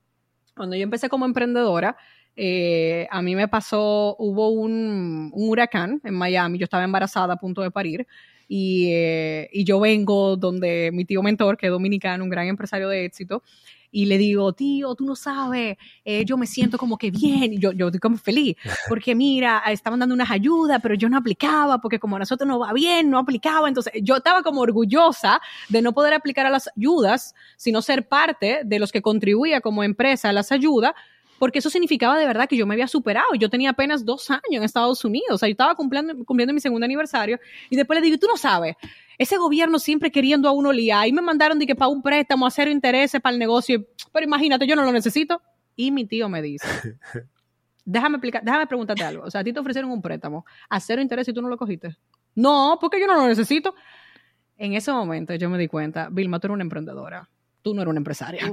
[0.54, 1.96] cuando yo empecé como emprendedora,
[2.36, 7.62] eh, a mí me pasó, hubo un, huracán en Miami, yo estaba embarazada a punto
[7.62, 8.06] de parir,
[8.48, 12.88] y, eh, y, yo vengo donde mi tío mentor, que es dominicano, un gran empresario
[12.88, 13.42] de éxito,
[13.92, 17.58] y le digo, tío, tú no sabes, eh, yo me siento como que bien, y
[17.58, 18.56] yo, yo estoy como feliz,
[18.88, 22.58] porque mira, estaban dando unas ayudas, pero yo no aplicaba, porque como a nosotros no
[22.58, 26.70] va bien, no aplicaba, entonces yo estaba como orgullosa de no poder aplicar a las
[26.76, 30.92] ayudas, sino ser parte de los que contribuía como empresa a las ayudas,
[31.41, 33.34] porque eso significaba de verdad que yo me había superado.
[33.34, 36.61] Yo tenía apenas dos años en Estados Unidos, o sea, yo estaba cumpliendo, cumpliendo mi
[36.61, 38.76] segundo aniversario, y después le digo, tú no sabes,
[39.16, 41.09] ese gobierno siempre queriendo a uno liar.
[41.09, 43.86] Y me mandaron de que para un préstamo, a cero intereses para el negocio.
[44.12, 45.41] Pero imagínate, yo no lo necesito.
[45.76, 46.66] Y mi tío me dice,
[47.86, 49.24] déjame, explicar, déjame preguntarte algo.
[49.24, 51.57] O sea, a ti te ofrecieron un préstamo a cero interés y tú no lo
[51.57, 51.97] cogiste.
[52.34, 53.74] No, porque yo no lo necesito.
[54.59, 57.30] En ese momento yo me di cuenta, Vilma, tú eres una emprendedora.
[57.62, 58.53] Tú no eres una empresaria.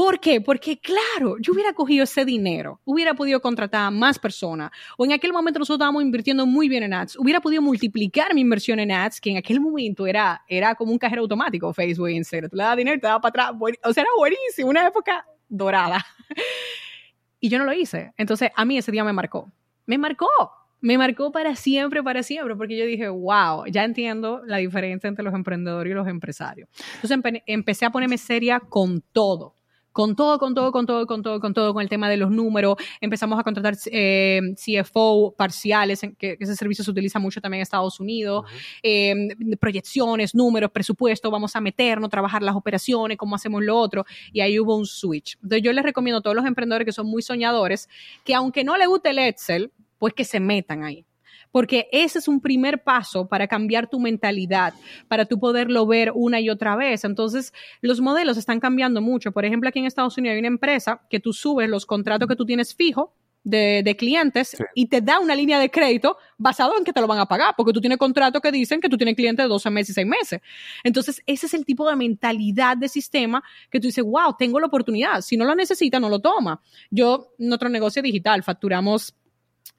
[0.00, 0.40] ¿Por qué?
[0.40, 5.12] Porque claro, yo hubiera cogido ese dinero, hubiera podido contratar a más personas, o en
[5.12, 8.92] aquel momento nosotros estábamos invirtiendo muy bien en ads, hubiera podido multiplicar mi inversión en
[8.92, 12.48] ads, que en aquel momento era, era como un cajero automático, Facebook Instagram.
[12.48, 13.60] Tú le das dinero te das para atrás.
[13.84, 16.02] O sea, era buenísimo, una época dorada.
[17.42, 18.12] Y yo no lo hice.
[18.18, 19.50] Entonces, a mí ese día me marcó.
[19.84, 20.28] Me marcó
[20.82, 25.22] me marcó para siempre, para siempre, porque yo dije, wow, ya entiendo la diferencia entre
[25.22, 26.70] los emprendedores y los empresarios.
[27.02, 29.54] Entonces empecé a ponerme seria con todo
[29.92, 32.30] con todo, con todo, con todo, con todo, con todo, con el tema de los
[32.30, 32.76] números.
[33.00, 38.00] Empezamos a contratar eh, CFO parciales, que, ese servicio se utiliza mucho también en Estados
[38.00, 38.44] Unidos.
[38.82, 39.14] Eh,
[39.58, 44.04] proyecciones, números, presupuesto, vamos a meternos, trabajar las operaciones, cómo hacemos lo otro.
[44.32, 45.36] Y ahí hubo un switch.
[45.42, 47.88] Entonces yo les recomiendo a todos los emprendedores que son muy soñadores,
[48.24, 51.04] que aunque no les guste el Excel, pues que se metan ahí
[51.52, 54.74] porque ese es un primer paso para cambiar tu mentalidad,
[55.08, 57.04] para tú poderlo ver una y otra vez.
[57.04, 59.32] Entonces, los modelos están cambiando mucho.
[59.32, 62.36] Por ejemplo, aquí en Estados Unidos hay una empresa que tú subes los contratos que
[62.36, 66.92] tú tienes fijo de, clientes y te da una línea de crédito basado en que
[66.92, 69.44] te lo van a pagar, porque tú tienes contratos que dicen que tú tienes clientes
[69.44, 70.40] de 12 meses y 6 meses.
[70.84, 74.66] Entonces, ese es el tipo de mentalidad de sistema que tú dices, wow, tengo la
[74.66, 75.20] oportunidad.
[75.22, 76.60] Si no lo necesita, no lo toma.
[76.90, 79.14] Yo, nuestro negocio digital, facturamos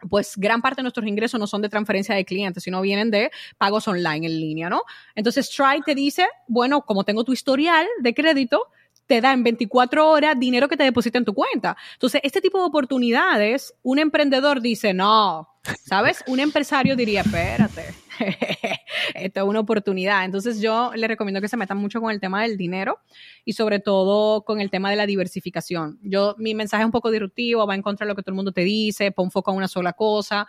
[0.10, 3.32] pues gran parte de nuestros ingresos no son de transferencia de clientes, sino vienen de
[3.58, 4.84] pagos online en línea, ¿no?
[5.16, 8.68] Entonces Stripe te dice, bueno, como tengo tu historial de crédito,
[9.08, 11.76] te da en 24 horas dinero que te deposita en tu cuenta.
[11.94, 15.50] Entonces, este tipo de oportunidades, un emprendedor dice, no,
[15.86, 16.24] ¿sabes?
[16.28, 17.94] Un empresario diría, espérate,
[19.16, 20.26] esto es una oportunidad.
[20.26, 23.00] Entonces, yo le recomiendo que se metan mucho con el tema del dinero
[23.46, 26.00] y sobre todo con el tema de la diversificación.
[26.02, 28.38] Yo, mi mensaje es un poco disruptivo, va en contra de lo que todo el
[28.38, 30.48] mundo te dice, pon foco en una sola cosa.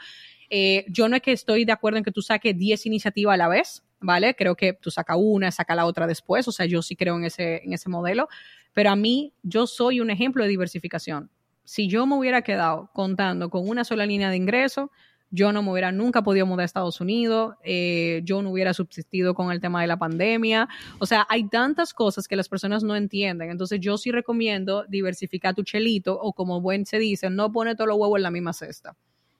[0.50, 3.38] Eh, yo no es que estoy de acuerdo en que tú saques 10 iniciativas a
[3.38, 4.34] la vez, ¿vale?
[4.34, 7.24] Creo que tú saca una, saca la otra después, o sea, yo sí creo en
[7.24, 8.28] ese, en ese modelo,
[8.74, 11.30] pero a mí yo soy un ejemplo de diversificación.
[11.64, 14.90] Si yo me hubiera quedado contando con una sola línea de ingreso,
[15.32, 19.34] yo no me hubiera nunca podido mudar a Estados Unidos, eh, yo no hubiera subsistido
[19.34, 20.68] con el tema de la pandemia.
[20.98, 23.50] O sea, hay tantas cosas que las personas no entienden.
[23.50, 27.88] Entonces, yo sí recomiendo diversificar tu chelito o como buen se dice, no pone todos
[27.88, 28.94] los huevos en la misma cesta.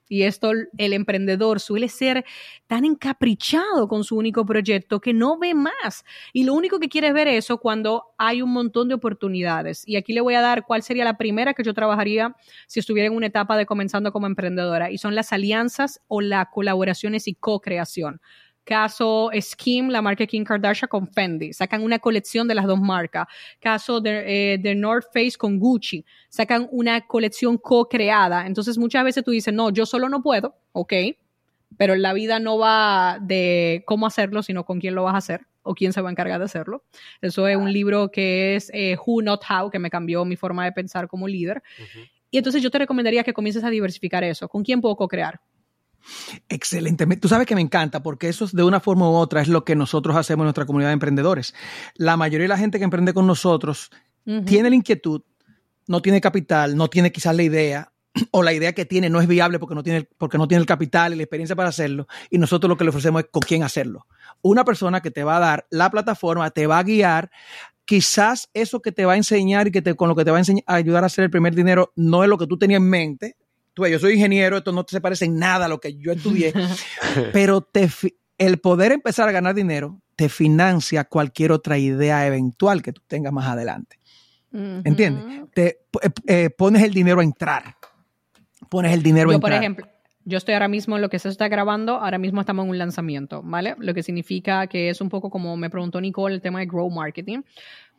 [0.09, 2.25] Y esto el emprendedor suele ser
[2.67, 6.03] tan encaprichado con su único proyecto que no ve más.
[6.33, 9.83] Y lo único que quiere es ver eso cuando hay un montón de oportunidades.
[9.87, 12.35] Y aquí le voy a dar cuál sería la primera que yo trabajaría
[12.67, 14.91] si estuviera en una etapa de comenzando como emprendedora.
[14.91, 18.21] Y son las alianzas o las colaboraciones y co-creación.
[18.63, 21.53] Caso Skim, la marca Kim Kardashian con Fendi.
[21.53, 23.27] Sacan una colección de las dos marcas.
[23.59, 26.05] Caso de, eh, North Face con Gucci.
[26.29, 28.45] Sacan una colección co-creada.
[28.47, 30.93] Entonces muchas veces tú dices, no, yo solo no puedo, ok,
[31.77, 35.41] pero la vida no va de cómo hacerlo, sino con quién lo vas a hacer.
[35.65, 36.83] o quién se va a encargar de hacerlo.
[37.21, 40.65] Eso es un libro que es eh, Who Not How, que me cambió mi forma
[40.65, 41.63] de pensar como líder.
[42.31, 44.49] Y entonces yo te recomendaría que comiences a diversificar eso.
[44.49, 45.39] ¿Con quién puedo co-crear?
[46.49, 47.05] Excelente.
[47.17, 49.75] Tú sabes que me encanta porque eso de una forma u otra es lo que
[49.75, 51.53] nosotros hacemos en nuestra comunidad de emprendedores.
[51.95, 53.89] La mayoría de la gente que emprende con nosotros
[54.45, 55.21] tiene la inquietud,
[55.87, 57.91] no tiene capital, no tiene quizás la idea
[58.31, 60.67] o la idea que tiene no es viable porque no tiene, porque no tiene el
[60.67, 62.07] capital y la experiencia para hacerlo.
[62.29, 64.07] Y nosotros lo que le ofrecemos es con quién hacerlo.
[64.41, 67.31] Una persona que te va a dar la plataforma, te va a guiar.
[67.85, 70.37] Quizás eso que te va a enseñar y que te, con lo que te va
[70.37, 72.79] a, enseñar, a ayudar a hacer el primer dinero no es lo que tú tenías
[72.79, 73.35] en mente.
[73.73, 76.53] Tú, yo soy ingeniero, esto no se parece en nada a lo que yo estudié,
[77.33, 77.89] pero te,
[78.37, 83.33] el poder empezar a ganar dinero te financia cualquier otra idea eventual que tú tengas
[83.33, 83.99] más adelante.
[84.51, 85.49] ¿Entiendes?
[85.55, 87.75] Te eh, eh, pones el dinero a entrar
[88.73, 89.85] pones el dinero yo, por ejemplo,
[90.25, 92.77] yo estoy ahora mismo en lo que se está grabando, ahora mismo estamos en un
[92.77, 93.75] lanzamiento, ¿vale?
[93.77, 96.89] Lo que significa que es un poco como me preguntó Nicole el tema de grow
[96.89, 97.41] marketing.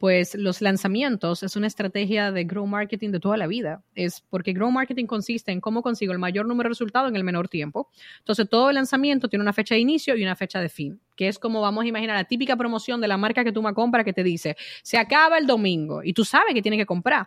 [0.05, 3.83] Pues los lanzamientos es una estrategia de grow marketing de toda la vida.
[3.95, 7.25] Es porque grow marketing consiste en cómo consigo el mayor número de resultados en el
[7.25, 7.89] menor tiempo.
[8.19, 11.29] Entonces, todo el lanzamiento tiene una fecha de inicio y una fecha de fin, que
[11.29, 14.05] es como vamos a imaginar la típica promoción de la marca que tú me compras
[14.05, 17.27] que te dice, se acaba el domingo y tú sabes que tienes que comprar.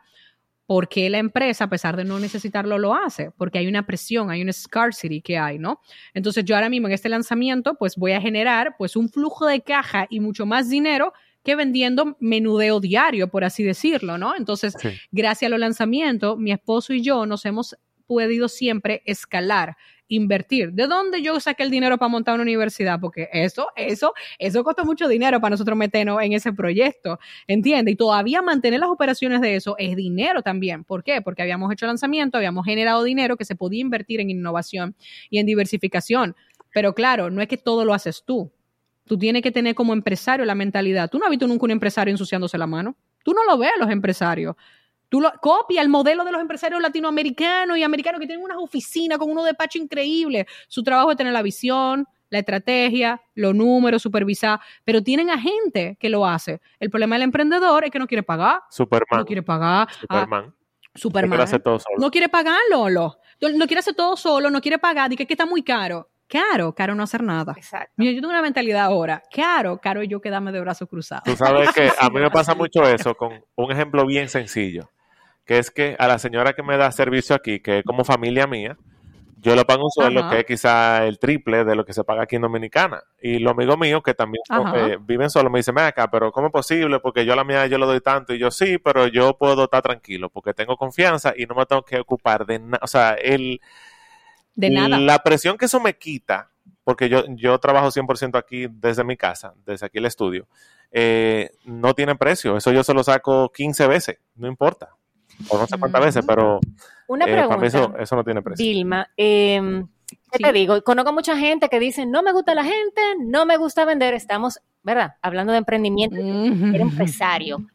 [0.67, 3.32] ¿Por qué la empresa, a pesar de no necesitarlo, lo hace?
[3.32, 5.82] Porque hay una presión, hay una scarcity que hay, ¿no?
[6.13, 9.61] Entonces yo ahora mismo en este lanzamiento, pues voy a generar pues un flujo de
[9.61, 11.13] caja y mucho más dinero
[11.47, 14.35] que vendiendo menudeo diario, por así decirlo, ¿no?
[14.35, 14.75] Entonces,
[15.13, 19.77] gracias a los lanzamientos, mi esposo y yo nos hemos podido siempre escalar
[20.09, 20.73] invertir.
[20.73, 22.99] ¿De dónde yo saqué el dinero para montar una universidad?
[22.99, 27.17] Porque eso, eso, eso costó mucho dinero para nosotros meternos en ese proyecto,
[27.47, 27.93] ¿entiendes?
[27.93, 30.83] Y todavía mantener las operaciones de eso es dinero también.
[30.83, 31.21] ¿Por qué?
[31.21, 34.97] Porque habíamos hecho lanzamiento, habíamos generado dinero que se podía invertir en innovación
[35.29, 36.35] y en diversificación.
[36.73, 38.51] Pero claro, no es que todo lo haces tú.
[39.08, 41.10] Tú tienes que tener como empresario la mentalidad.
[41.10, 42.95] Tú no has visto nunca un empresario ensuciándose la mano.
[43.24, 44.55] Tú no lo ves a los empresarios.
[45.10, 49.18] Tú lo, copia el modelo de los empresarios latinoamericanos y americanos que tienen unas oficinas
[49.18, 50.45] con unos despachos increíbles.
[50.68, 55.97] Su trabajo es tener la visión, la estrategia, los números, supervisar, pero tienen a gente
[55.99, 56.60] que lo hace.
[56.80, 58.62] El problema del emprendedor es que no quiere pagar.
[58.70, 59.20] Superman.
[59.20, 59.88] No quiere pagar.
[60.01, 60.53] Superman.
[60.93, 61.30] Superman.
[61.30, 61.97] No quiere hacer todo solo.
[61.99, 63.20] No quiere pagar, Lolo.
[63.39, 66.10] No quiere hacer todo solo, no quiere pagar, dice que está muy caro.
[66.28, 67.53] Caro, caro no hacer nada.
[67.55, 67.93] Exacto.
[67.95, 69.23] Mira, yo tengo una mentalidad ahora.
[69.34, 71.23] Caro, caro yo quedarme de brazos cruzados.
[71.23, 74.89] Tú sabes que a mí me pasa mucho eso con un ejemplo bien sencillo
[75.47, 78.45] que es que a la señora que me da servicio aquí, que es como familia
[78.47, 78.78] mía,
[79.39, 82.23] yo le pago un sueldo que es quizá el triple de lo que se paga
[82.23, 83.01] aquí en Dominicana.
[83.21, 84.41] Y los amigos míos que también
[84.75, 86.99] eh, viven solo me dicen, ven acá, pero ¿cómo es posible?
[86.99, 88.34] Porque yo a la mía yo le doy tanto.
[88.34, 91.84] Y yo sí, pero yo puedo estar tranquilo porque tengo confianza y no me tengo
[91.84, 92.80] que ocupar de nada.
[92.82, 93.61] O sea, el...
[94.58, 94.99] De nada.
[94.99, 96.51] La presión que eso me quita,
[96.84, 100.47] porque yo, yo trabajo 100% aquí desde mi casa, desde aquí el estudio,
[100.91, 102.58] eh, no tiene precio.
[102.58, 104.97] Eso yo se lo saco 15 veces, no importa
[105.49, 106.60] o no sé cuántas veces, pero
[107.08, 107.66] Una eh, pregunta,
[108.01, 108.66] eso, no tiene precio.
[108.66, 109.84] Vilma, eh,
[110.32, 110.82] ¿qué te digo?
[110.84, 114.60] Conozco mucha gente que dice, no me gusta la gente, no me gusta vender, estamos,
[114.84, 115.16] ¿verdad?
[115.22, 117.66] Hablando de emprendimiento, de empresario.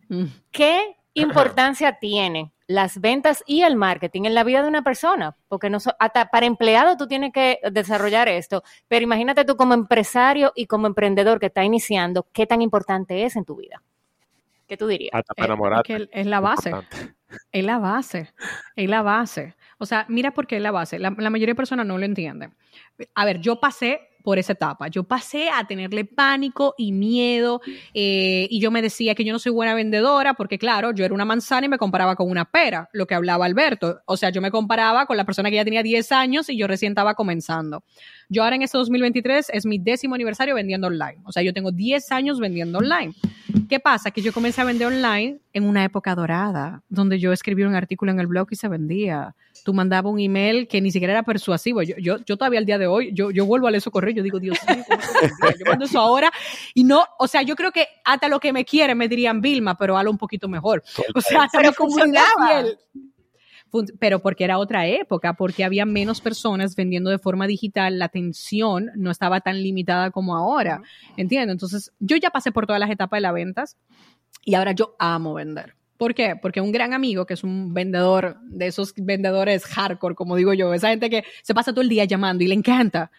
[0.50, 5.36] ¿Qué importancia tiene las ventas y el marketing en la vida de una persona?
[5.48, 10.52] Porque no hasta para empleado tú tienes que desarrollar esto, pero imagínate tú como empresario
[10.54, 13.82] y como emprendedor que está iniciando, ¿qué tan importante es en tu vida?
[14.66, 15.10] ¿Qué tú dirías?
[15.12, 15.84] Hasta para enamorar.
[15.88, 16.72] Eh, es la base.
[17.50, 18.32] Es la base,
[18.76, 19.54] es la base.
[19.78, 20.98] O sea, mira por qué es la base.
[20.98, 22.54] La, mayoría de personas no lo entienden.
[23.14, 24.88] A ver, yo pasé por esa etapa.
[24.88, 27.60] Yo pasé a tenerle pánico y miedo
[27.94, 31.14] eh, y yo me decía que yo no soy buena vendedora porque, claro, yo era
[31.14, 34.00] una manzana y me comparaba con una pera, lo que hablaba Alberto.
[34.06, 36.66] O sea, yo me comparaba con la persona que ya tenía 10 años y yo
[36.66, 37.84] recién estaba comenzando.
[38.28, 41.18] Yo ahora en este 2023 es mi décimo aniversario vendiendo online.
[41.24, 43.14] O sea, yo tengo 10 años vendiendo online.
[43.72, 44.10] ¿Qué pasa?
[44.10, 48.12] Que yo comencé a vender online en una época dorada, donde yo escribía un artículo
[48.12, 49.34] en el blog y se vendía.
[49.64, 51.82] Tú mandabas un email que ni siquiera era persuasivo.
[51.82, 54.12] Yo, yo, yo todavía al día de hoy, yo, yo vuelvo a leer eso correo,
[54.12, 54.84] yo digo, Dios mío,
[55.58, 56.30] yo mando eso ahora.
[56.74, 59.74] Y no, o sea, yo creo que hasta lo que me quieren me dirían Vilma,
[59.74, 60.82] pero hazlo un poquito mejor.
[61.14, 62.64] O sea, hasta pero funcionaba
[63.98, 68.90] pero porque era otra época, porque había menos personas vendiendo de forma digital, la atención
[68.96, 70.82] no estaba tan limitada como ahora,
[71.16, 71.52] ¿entiendes?
[71.52, 73.76] Entonces, yo ya pasé por todas las etapas de las ventas
[74.44, 75.74] y ahora yo amo vender.
[75.96, 76.34] ¿Por qué?
[76.40, 80.74] Porque un gran amigo, que es un vendedor, de esos vendedores hardcore, como digo yo,
[80.74, 83.10] esa gente que se pasa todo el día llamando y le encanta.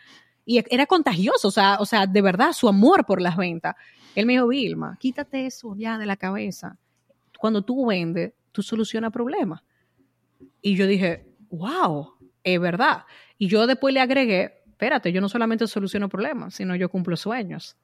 [0.45, 3.75] Y era contagioso, o sea, o sea, de verdad, su amor por las ventas.
[4.15, 6.77] Él me dijo, Vilma, quítate eso ya de la cabeza.
[7.39, 9.61] Cuando tú vendes, tú solucionas problemas.
[10.63, 13.03] Y yo dije, wow, es verdad.
[13.37, 17.77] Y yo después le agregué, espérate, yo no solamente soluciono problemas, sino yo cumplo sueños.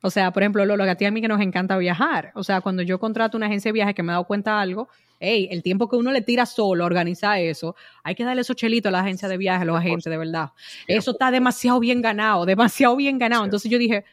[0.00, 2.32] O sea, por ejemplo, lo, lo que a ti a mí que nos encanta viajar.
[2.34, 4.62] O sea, cuando yo contrato una agencia de viajes que me he dado cuenta de
[4.62, 4.88] algo,
[5.20, 8.56] hey, el tiempo que uno le tira solo a organizar eso, hay que darle esos
[8.56, 10.50] chelitos a la agencia de viajes, a los agentes, de verdad.
[10.86, 13.44] Eso está demasiado bien ganado, demasiado bien ganado.
[13.44, 14.04] Entonces yo dije,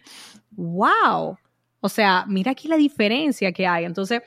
[0.52, 1.38] wow.
[1.82, 3.86] O sea, mira aquí la diferencia que hay.
[3.86, 4.22] Entonces,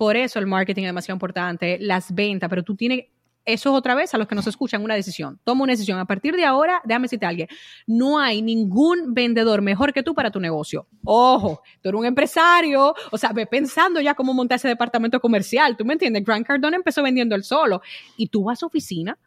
[0.00, 3.04] por eso el marketing es demasiado importante, las ventas, pero tú tienes
[3.44, 5.38] eso es otra vez a los que nos escuchan una decisión.
[5.44, 5.98] Toma una decisión.
[5.98, 7.48] A partir de ahora, déjame decirte a alguien,
[7.86, 10.86] no hay ningún vendedor mejor que tú para tu negocio.
[11.04, 15.76] Ojo, tú eres un empresario, o sea, ve pensando ya cómo montar ese departamento comercial.
[15.76, 16.24] ¿Tú me entiendes?
[16.24, 17.82] Grant Cardone empezó vendiendo el solo
[18.16, 19.18] y tú vas a oficina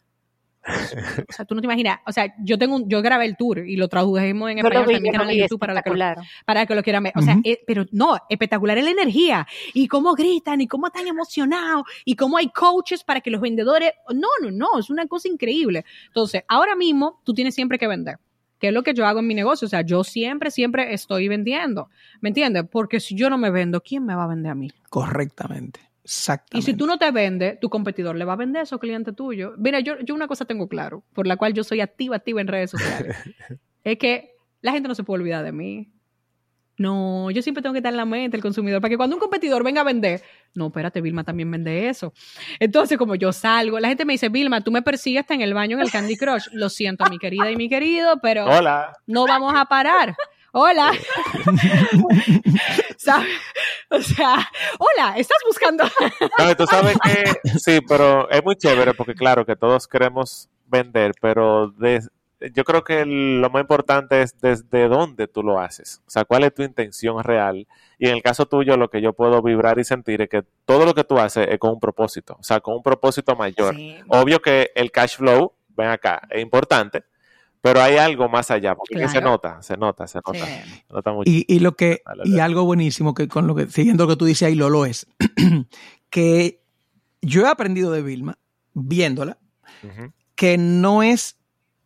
[0.66, 2.00] o sea, tú no te imaginas.
[2.06, 5.30] O sea, yo tengo un, yo grabé el tour y lo tradujimos en español también
[5.30, 5.96] en YouTube para, que lo,
[6.46, 7.14] para que lo quieran ver.
[7.16, 11.08] O sea, eh, pero no, espectacular es la energía y cómo gritan y cómo están
[11.08, 13.92] emocionados y cómo hay coaches para que los vendedores.
[14.14, 15.86] No, no, no, es una cosa increíble.
[16.08, 18.18] Entonces, ahora mismo tú tienes siempre que vender.
[18.60, 19.66] Que es lo que yo hago en mi negocio.
[19.66, 21.90] O sea, yo siempre, siempre estoy vendiendo.
[22.22, 22.64] ¿Me entiendes?
[22.72, 24.72] Porque si yo no me vendo, ¿quién me va a vender a mí?
[24.90, 25.93] Correctamente.
[26.52, 29.16] Y si tú no te vendes, tu competidor le va a vender a esos clientes
[29.16, 29.54] tuyos.
[29.58, 32.48] Mira, yo, yo una cosa tengo claro, por la cual yo soy activa, activa en
[32.48, 33.16] redes sociales.
[33.84, 35.90] es que la gente no se puede olvidar de mí.
[36.76, 39.20] No, yo siempre tengo que estar en la mente el consumidor, para que cuando un
[39.20, 40.24] competidor venga a vender,
[40.56, 42.14] no, espérate, Vilma también vende eso.
[42.60, 45.54] Entonces, como yo salgo, la gente me dice, Vilma, tú me persigues hasta en el
[45.54, 46.48] baño en el Candy Crush.
[46.52, 48.94] Lo siento, mi querida y mi querido, pero Hola.
[49.06, 50.16] no vamos a parar
[50.54, 50.92] hola.
[53.90, 54.50] O sea,
[54.80, 55.84] hola, ¿estás buscando?
[56.40, 61.12] no, tú sabes que sí, pero es muy chévere porque claro que todos queremos vender,
[61.22, 61.72] pero
[62.54, 66.02] yo creo que lo más importante es desde dónde tú lo haces.
[66.08, 67.68] O sea, cuál es tu intención real.
[68.00, 70.86] Y en el caso tuyo, lo que yo puedo vibrar y sentir es que todo
[70.86, 73.76] lo que tú haces es con un propósito, o sea, con un propósito mayor.
[74.08, 77.04] Obvio que el cash flow, ven acá, es importante,
[77.64, 81.14] pero hay algo más allá, porque se nota, se nota, se nota.
[81.14, 81.32] mucho.
[81.32, 84.50] Y, lo que, y algo buenísimo que con lo que, siguiendo lo que tú dices
[84.50, 85.08] ahí, lo es,
[86.10, 86.62] que
[87.22, 88.38] yo he aprendido de Vilma,
[88.74, 89.38] viéndola,
[90.36, 91.38] que no es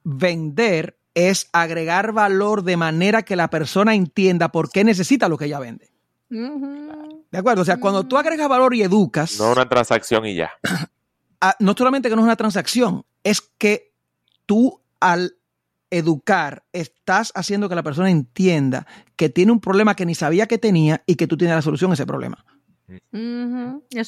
[0.04, 5.46] vender, es agregar valor de manera que la persona entienda por qué necesita lo que
[5.46, 5.92] ella vende.
[6.28, 7.62] ¿De acuerdo?
[7.62, 9.38] O sea, cuando tú agregas valor y educas.
[9.40, 10.50] No una transacción y ya.
[11.60, 13.94] No solamente que no es una transacción, es que
[14.48, 15.37] tú al
[15.90, 18.86] educar, estás haciendo que la persona entienda
[19.16, 21.92] que tiene un problema que ni sabía que tenía y que tú tienes la solución
[21.92, 22.44] a ese problema.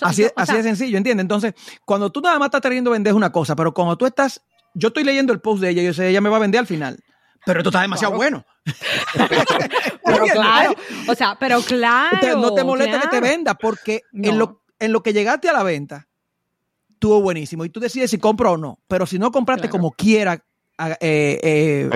[0.01, 1.23] así, así de sencillo, ¿entiendes?
[1.23, 1.53] Entonces,
[1.85, 4.41] cuando tú nada más estás queriendo vender una cosa, pero cuando tú estás,
[4.73, 6.59] yo estoy leyendo el post de ella y yo sé, ella me va a vender
[6.59, 6.99] al final.
[7.45, 8.45] Pero esto está demasiado bueno.
[10.05, 10.75] pero claro,
[11.07, 12.37] o sea, pero claro.
[12.37, 15.63] no te molesta que te venda porque en, lo, en lo que llegaste a la
[15.63, 16.07] venta,
[16.89, 18.79] estuvo buenísimo y tú decides si compro o no.
[18.87, 20.43] Pero si no compraste como quiera
[20.99, 21.89] eh, eh,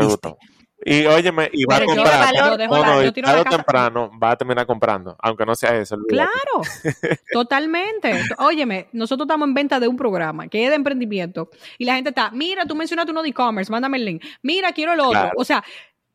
[0.00, 0.38] gustó,
[0.84, 2.34] Y óyeme, y va a comprar.
[2.34, 5.96] tarde o temprano va a terminar comprando, aunque no sea eso.
[6.08, 6.30] Claro,
[7.32, 8.22] totalmente.
[8.38, 12.10] Óyeme, nosotros estamos en venta de un programa que es de emprendimiento y la gente
[12.10, 14.24] está, mira, tú mencionaste uno de e-commerce, mándame el link.
[14.42, 15.30] Mira, quiero el otro.
[15.36, 15.62] O sea,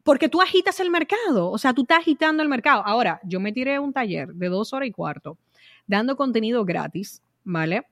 [0.03, 2.83] porque tú agitas el mercado, o sea, tú estás agitando el mercado.
[2.85, 5.37] Ahora, yo me tiré un taller de dos horas y cuarto
[5.87, 7.87] dando contenido gratis, ¿vale?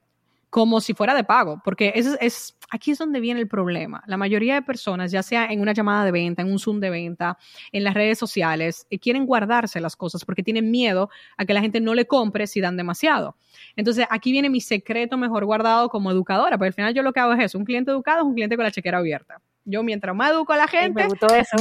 [0.53, 4.03] Como si fuera de pago, porque es, es, aquí es donde viene el problema.
[4.05, 6.91] La mayoría de personas, ya sea en una llamada de venta, en un Zoom de
[6.91, 7.39] venta,
[7.71, 11.61] en las redes sociales, eh, quieren guardarse las cosas porque tienen miedo a que la
[11.61, 13.35] gente no le compre si dan demasiado.
[13.75, 17.19] Entonces, aquí viene mi secreto mejor guardado como educadora, porque al final yo lo que
[17.19, 19.41] hago es eso, un cliente educado es un cliente con la chequera abierta.
[19.65, 21.07] Yo mientras más educo a la gente,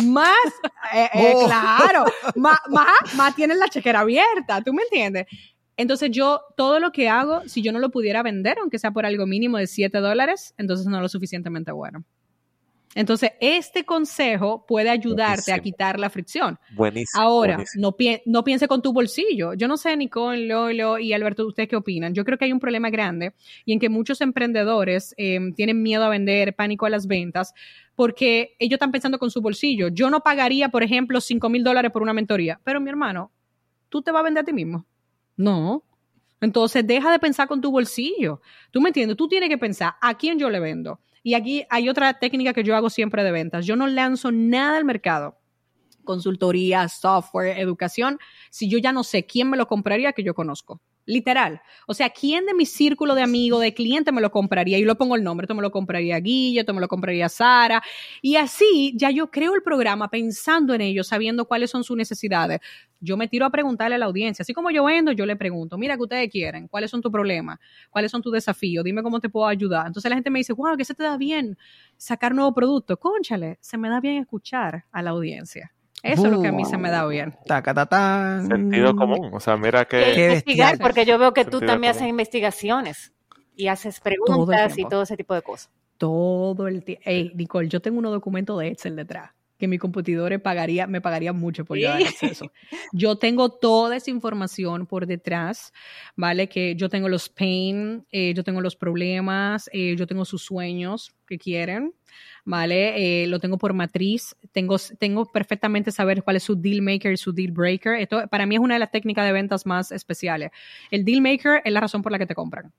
[0.05, 0.29] más,
[0.93, 1.47] eh, eh, oh.
[1.47, 2.05] claro,
[2.37, 5.27] más, más, más tienen la chequera abierta, ¿tú me entiendes?
[5.77, 9.07] Entonces yo, todo lo que hago, si yo no lo pudiera vender, aunque sea por
[9.07, 12.05] algo mínimo de 7 dólares, entonces no es lo suficientemente bueno.
[12.95, 16.59] Entonces, este consejo puede ayudarte a quitar la fricción.
[16.75, 17.23] Buenísimo.
[17.23, 17.97] Ahora, No,
[18.27, 19.55] no piense con tu bolsillo.
[19.55, 22.15] Yo no sé, Nicole, Lolo y Alberto, ¿ustedes qué opinan?
[22.15, 23.33] Yo creo que hay un problema grande
[23.65, 27.55] y en que muchos emprendedores em, tienen miedo a vender, pánico a las ventas,
[27.95, 29.89] porque ellos están pensando con su bolsillo.
[29.89, 33.33] Yo no pagaría, por ejemplo, 5 mil dólares por una mentoría, pero mi hermano,
[33.89, 34.87] tú te vas a vender a ti mismo.
[35.37, 35.85] No.
[36.41, 38.41] Entonces deja de pensar con tu bolsillo.
[38.71, 39.17] ¿Tú me entiendes?
[39.17, 41.01] Tú tienes que pensar a quién yo le vendo.
[41.23, 43.65] Y aquí hay otra técnica que yo hago siempre de ventas.
[43.65, 45.39] Yo no lanzo nada al mercado.
[46.05, 48.19] Consultoría, software, educación.
[48.51, 50.81] Si yo ya no sé quién me lo compraría que yo conozco.
[51.05, 51.61] Literal.
[51.89, 54.79] O sea, ¿quién de mi círculo de amigos, de clientes me lo compraría?
[54.79, 57.83] Y lo pongo el nombre, esto me lo compraría Guille, esto me lo compraría Sara.
[58.21, 62.61] Y así ya yo creo el programa pensando en ellos, sabiendo cuáles son sus necesidades.
[63.01, 64.45] Yo me tiro a preguntarle a la audiencia.
[64.45, 66.69] Así como yo vendo, yo le pregunto, mira, ¿qué ustedes quieren?
[66.69, 67.59] ¿Cuáles son tus problemas?
[67.91, 68.85] ¿Cuáles son tus desafíos?
[68.85, 69.89] Dime cómo te puedo ayudar.
[69.89, 71.59] Entonces la gente me dice, wow, ¿qué se te da bien
[71.97, 72.97] sacar nuevo producto?
[72.97, 75.73] Cónchale, se me da bien escuchar a la audiencia.
[76.03, 77.37] Eso es lo que a mí se me da bien.
[78.47, 79.31] Sentido común.
[79.33, 80.25] O sea, mira que.
[80.25, 83.13] investigar, porque yo veo que tú también haces investigaciones
[83.55, 85.71] y haces preguntas y todo ese tipo de cosas.
[85.99, 87.03] Todo el tiempo.
[87.05, 89.31] Hey, Nicole, yo tengo unos documentos de Excel detrás
[89.63, 92.51] que mi computador pagaría, me pagaría mucho por llevar acceso.
[92.93, 95.73] Yo tengo toda esa información por detrás,
[96.17, 96.49] ¿vale?
[96.49, 101.15] Que yo tengo los pain, eh, yo tengo los problemas, eh, yo tengo sus sueños
[101.29, 101.95] que quieren,
[102.45, 103.23] ¿vale?
[103.23, 107.17] Eh, lo tengo por matriz, tengo, tengo perfectamente saber cuál es su deal maker y
[107.17, 108.01] su deal breaker.
[108.01, 110.51] Esto para mí es una de las técnicas de ventas más especiales.
[110.91, 112.73] El deal maker es la razón por la que te compran.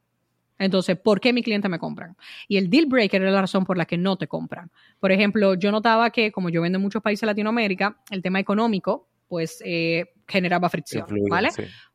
[0.57, 2.15] Entonces, ¿por qué mi cliente me compran?
[2.47, 4.71] Y el deal breaker es la razón por la que no te compran.
[4.99, 8.39] Por ejemplo, yo notaba que como yo vendo en muchos países de Latinoamérica, el tema
[8.39, 11.49] económico, pues, eh, generaba fricción, ¿vale?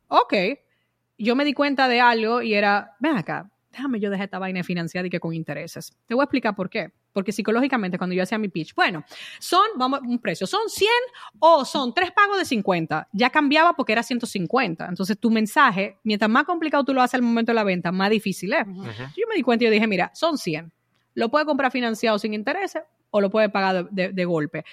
[0.09, 0.35] Ok,
[1.19, 4.63] yo me di cuenta de algo y era, ven acá, déjame yo dejar esta vaina
[4.65, 5.97] financiada y que con intereses.
[6.07, 6.91] Te voy a explicar por qué.
[7.13, 9.05] Porque psicológicamente, cuando yo hacía mi pitch, bueno,
[9.39, 10.91] son, vamos, un precio, son 100
[11.39, 13.09] o son tres pagos de 50.
[13.13, 14.87] Ya cambiaba porque era 150.
[14.87, 18.11] Entonces, tu mensaje, mientras más complicado tú lo haces al momento de la venta, más
[18.11, 18.67] difícil es.
[19.17, 20.71] Yo me di cuenta y yo dije, mira, son 100.
[21.15, 24.65] Lo puede comprar financiado sin intereses o lo puede pagar de golpe.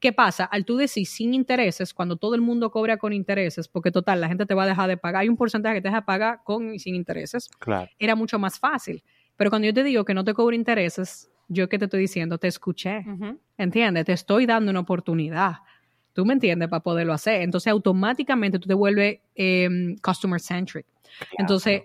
[0.00, 0.44] ¿Qué pasa?
[0.44, 4.28] Al tú decir sin intereses, cuando todo el mundo cobra con intereses, porque total, la
[4.28, 6.40] gente te va a dejar de pagar, hay un porcentaje que te deja de pagar
[6.44, 7.90] con y sin intereses, claro.
[7.98, 9.02] era mucho más fácil.
[9.36, 12.38] Pero cuando yo te digo que no te cobro intereses, yo que te estoy diciendo,
[12.38, 13.04] te escuché,
[13.56, 14.04] ¿entiendes?
[14.04, 15.56] Te estoy dando una oportunidad.
[16.12, 16.68] ¿Tú me entiendes?
[16.68, 17.42] Para poderlo hacer.
[17.42, 20.84] Entonces, automáticamente tú te vuelves em, customer centric.
[21.38, 21.82] Entonces,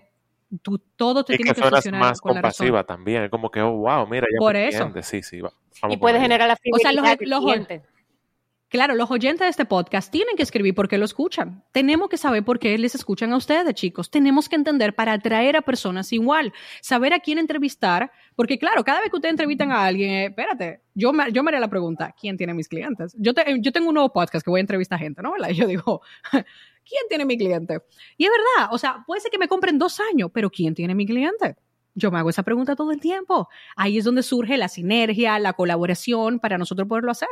[0.62, 3.22] tú todo te tiene que, que funcionar más con compasiva la también.
[3.22, 4.92] Es como que, oh, wow, mira, ya Por eso.
[5.02, 5.40] Sí, sí,
[5.88, 7.44] y puede generar la o sea, los, los,
[8.74, 11.62] Claro, los oyentes de este podcast tienen que escribir por qué lo escuchan.
[11.70, 14.10] Tenemos que saber por qué les escuchan a ustedes, chicos.
[14.10, 18.98] Tenemos que entender para atraer a personas igual, saber a quién entrevistar, porque claro, cada
[18.98, 22.52] vez que ustedes entrevistan a alguien, eh, espérate, yo me, haría la pregunta, ¿quién tiene
[22.52, 23.14] mis clientes?
[23.16, 25.34] Yo, yo tengo un nuevo podcast que voy a entrevistar a gente, ¿no?
[25.48, 26.00] Y yo digo,
[26.32, 27.78] ¿quién tiene mi cliente?
[28.16, 30.96] Y es verdad, o sea, puede ser que me compren dos años, pero ¿quién tiene
[30.96, 31.54] mi cliente?
[31.94, 33.48] Yo me hago esa pregunta todo el tiempo.
[33.76, 37.28] Ahí es donde surge la sinergia, la colaboración para nosotros poderlo hacer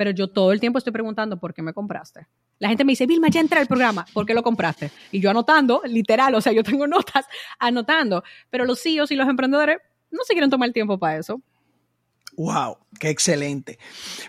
[0.00, 2.26] pero yo todo el tiempo estoy preguntando por qué me compraste.
[2.58, 4.90] La gente me dice, Vilma, ya entra al programa, ¿por qué lo compraste?
[5.12, 7.26] Y yo anotando, literal, o sea, yo tengo notas
[7.58, 9.76] anotando, pero los CEOs y los emprendedores
[10.10, 11.42] no se quieren tomar el tiempo para eso.
[12.34, 12.78] ¡Wow!
[12.98, 13.78] ¡Qué excelente!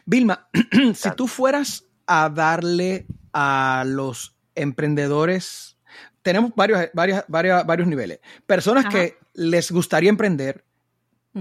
[0.06, 0.50] Vilma,
[0.94, 5.78] si tú fueras a darle a los emprendedores,
[6.22, 8.20] tenemos varios, varios, varios, varios niveles.
[8.46, 10.66] Personas que les gustaría emprender,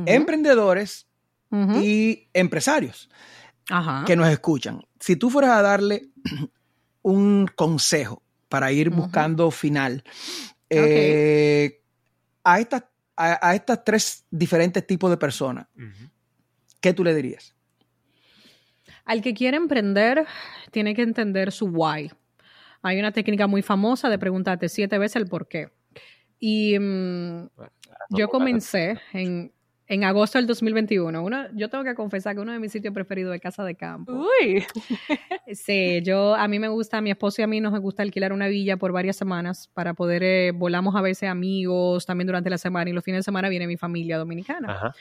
[0.06, 1.06] emprendedores
[1.50, 3.08] y empresarios
[4.06, 6.08] que nos escuchan, si tú fueras a darle
[7.02, 10.02] un consejo para ir buscando final
[10.68, 11.80] eh,
[12.42, 12.84] a, estas,
[13.16, 15.66] a, estas tres diferentes tipos de personas,
[16.80, 17.54] ¿qué tú le dirías?
[19.04, 20.26] Al que quiere emprender,
[20.70, 22.12] tiene que entender su why.
[22.82, 25.70] Hay una técnica muy famosa de preguntarte siete veces el por qué.
[26.40, 27.48] Y mm,
[28.10, 29.52] yo comencé en,
[29.86, 31.22] en agosto del 2021.
[31.22, 34.12] Uno, yo tengo que confesar que uno de mis sitios preferidos es Casa de Campo.
[34.12, 34.64] Uy.
[35.52, 38.32] sí, yo, a mí me gusta, a mi esposo y a mí nos gusta alquilar
[38.32, 42.58] una villa por varias semanas para poder, eh, volamos a veces amigos también durante la
[42.58, 44.72] semana y los fines de semana viene mi familia dominicana.
[44.72, 44.94] Ajá.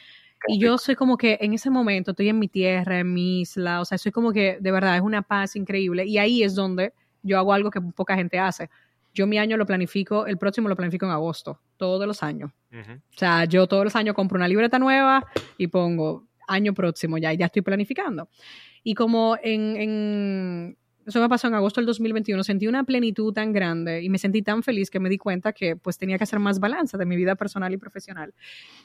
[0.47, 3.81] Y yo soy como que en ese momento estoy en mi tierra, en mi isla,
[3.81, 6.93] o sea, soy como que de verdad es una paz increíble y ahí es donde
[7.21, 8.69] yo hago algo que poca gente hace
[9.13, 12.51] yo mi año lo planifico, el próximo lo planifico en agosto, todos los años.
[12.71, 15.25] O sea, yo todos los años compro una libreta nueva
[15.57, 18.29] y pongo año próximo ya, y ya estoy planificando.
[18.83, 24.03] Y como en, eso me pasó en agosto del 2021, sentí una plenitud tan grande
[24.03, 26.59] y me sentí tan feliz que me di cuenta que pues tenía que hacer más
[26.59, 28.33] balance de mi vida personal y profesional.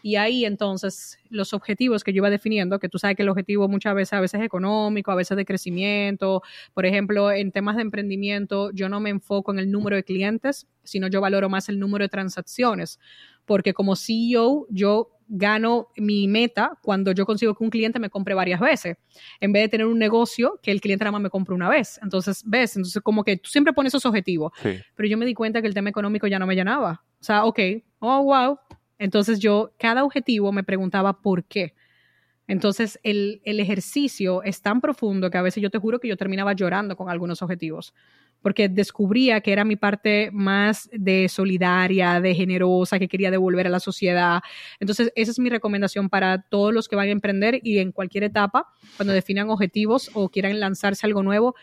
[0.03, 3.69] Y ahí entonces los objetivos que yo iba definiendo, que tú sabes que el objetivo
[3.69, 6.43] muchas veces a veces es económico, a veces de crecimiento,
[6.73, 10.67] por ejemplo, en temas de emprendimiento yo no me enfoco en el número de clientes,
[10.83, 12.99] sino yo valoro más el número de transacciones,
[13.45, 18.35] porque como CEO yo gano mi meta cuando yo consigo que un cliente me compre
[18.35, 18.97] varias veces,
[19.41, 21.99] en vez de tener un negocio que el cliente nada más me compre una vez.
[22.03, 24.53] Entonces, ves, entonces como que tú siempre pones esos objetivos,
[24.95, 27.03] pero yo me di cuenta que el tema económico ya no me llenaba.
[27.21, 27.59] O sea, ok,
[28.01, 28.59] oh, wow.
[28.99, 31.75] Entonces yo, cada objetivo me preguntaba por qué.
[32.47, 36.17] Entonces, el, el ejercicio es tan profundo que a veces yo te juro que yo
[36.17, 37.95] terminaba llorando con algunos objetivos
[38.45, 43.71] porque descubría que era mi parte más de solidaria, de generosa, que quería devolver a
[43.71, 44.43] la sociedad.
[44.79, 48.25] Entonces, esa es mi recomendación para todos los que van a emprender y en cualquier
[48.25, 48.67] etapa,
[48.99, 51.55] cuando definan objetivos o quieran lanzarse algo nuevo,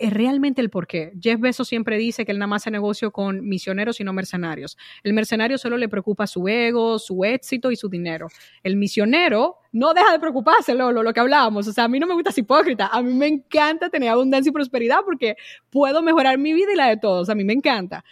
[0.00, 1.12] es realmente el porqué.
[1.20, 4.78] Jeff Bezos siempre dice que él nada más hace negocio con misioneros y no mercenarios.
[5.02, 8.28] El mercenario solo le preocupa su ego, su éxito y su dinero.
[8.62, 11.68] El misionero no deja de preocuparse, lo, lo, que hablábamos.
[11.68, 12.86] O sea, a mí no me gusta ser hipócrita.
[12.86, 15.36] A mí me encanta tener abundancia y prosperidad porque
[15.68, 17.28] puedo mejorar mi vida y la de todos.
[17.28, 18.02] A mí me encanta.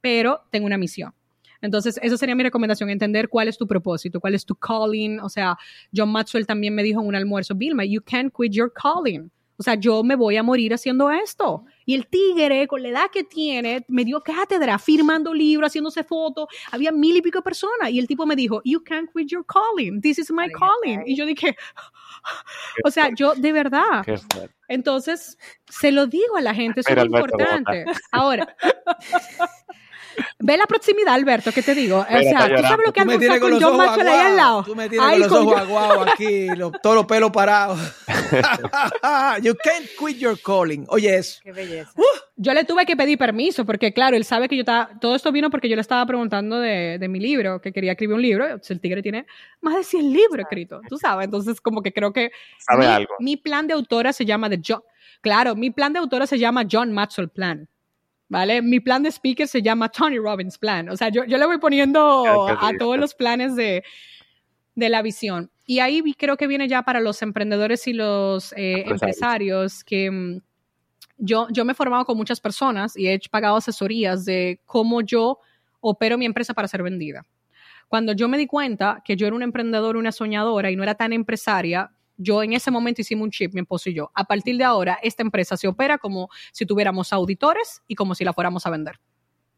[0.00, 1.14] Pero tengo una misión.
[1.60, 5.20] Entonces, esa sería mi recomendación, entender cuál es tu propósito, cuál es tu calling.
[5.20, 5.56] O sea,
[5.94, 9.30] John Maxwell también me dijo en un almuerzo, Vilma, you can't quit your calling.
[9.58, 11.64] O sea, yo me voy a morir haciendo esto.
[11.84, 16.48] Y el tigre, con la edad que tiene, me dio cátedra, firmando libros, haciéndose fotos.
[16.72, 17.90] Había mil y pico personas.
[17.90, 20.00] Y el tipo me dijo, You can't quit your calling.
[20.00, 21.02] This is my calling.
[21.06, 21.56] Y yo dije,
[22.84, 24.04] o sea, yo de verdad.
[24.68, 25.38] Entonces,
[25.68, 27.84] se lo digo a la gente, es importante.
[28.10, 28.56] Ahora,
[30.38, 31.98] Ve la proximidad, Alberto, ¿qué te digo?
[31.98, 34.64] O sea, tú sabes lo que hace con, con John Maxwell ahí al lado.
[34.64, 36.48] Tú me tienes con los ojos aguados aquí,
[36.82, 37.78] todos los pelos parados.
[39.42, 40.84] you can't quit your calling.
[40.88, 41.40] Oye, eso.
[41.42, 41.90] Qué belleza.
[41.96, 42.02] Uh,
[42.36, 44.90] yo le tuve que pedir permiso, porque claro, él sabe que yo estaba.
[45.00, 48.16] Todo esto vino porque yo le estaba preguntando de, de mi libro, que quería escribir
[48.16, 48.46] un libro.
[48.68, 49.26] El tigre tiene
[49.60, 51.24] más de 100 libros escritos, tú sabes.
[51.24, 52.30] Entonces, como que creo que.
[52.58, 53.14] Sabe mi, algo.
[53.20, 54.82] Mi plan de autora se llama The John.
[55.20, 57.68] Claro, mi plan de autora se llama John Maxwell Plan.
[58.28, 58.62] ¿Vale?
[58.62, 60.88] Mi plan de speaker se llama Tony Robbins Plan.
[60.88, 63.84] O sea, yo, yo le voy poniendo a todos los planes de,
[64.74, 65.50] de la visión.
[65.64, 70.40] Y ahí creo que viene ya para los emprendedores y los eh, empresarios que mm,
[71.18, 75.40] yo, yo me he formado con muchas personas y he pagado asesorías de cómo yo
[75.80, 77.24] opero mi empresa para ser vendida.
[77.88, 80.94] Cuando yo me di cuenta que yo era un emprendedor, una soñadora y no era
[80.94, 84.10] tan empresaria, yo en ese momento hicimos un chip, mi esposo y yo.
[84.14, 88.24] A partir de ahora, esta empresa se opera como si tuviéramos auditores y como si
[88.24, 88.98] la fuéramos a vender.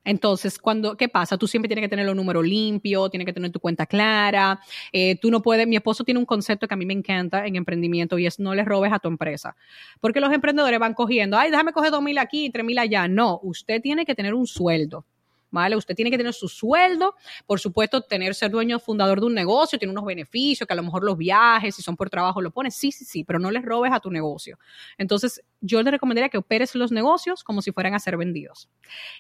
[0.04, 1.36] Entonces, cuando, ¿qué pasa?
[1.36, 4.59] Tú siempre tienes que tener los números limpios, tienes que tener tu cuenta clara.
[4.90, 7.56] Eh, tú no puedes, mi esposo tiene un concepto que a mí me encanta en
[7.56, 9.54] emprendimiento y es no le robes a tu empresa.
[10.00, 13.06] Porque los emprendedores van cogiendo, ay, déjame coger dos mil aquí tres mil allá.
[13.06, 15.04] No, usted tiene que tener un sueldo.
[15.51, 15.76] ¿Vale?
[15.76, 17.14] Usted tiene que tener su sueldo,
[17.46, 20.82] por supuesto, tener, ser dueño fundador de un negocio, tiene unos beneficios, que a lo
[20.82, 23.64] mejor los viajes, si son por trabajo, lo pones, sí, sí, sí, pero no les
[23.64, 24.59] robes a tu negocio.
[24.96, 28.68] Entonces, yo le recomendaría que operes los negocios como si fueran a ser vendidos.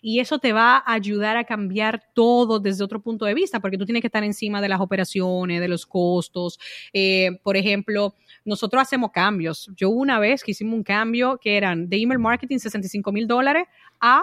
[0.00, 3.78] Y eso te va a ayudar a cambiar todo desde otro punto de vista, porque
[3.78, 6.58] tú tienes que estar encima de las operaciones, de los costos.
[6.92, 8.14] Eh, por ejemplo,
[8.44, 9.70] nosotros hacemos cambios.
[9.76, 13.66] Yo una vez que hicimos un cambio que eran de email marketing 65 mil dólares
[14.00, 14.22] a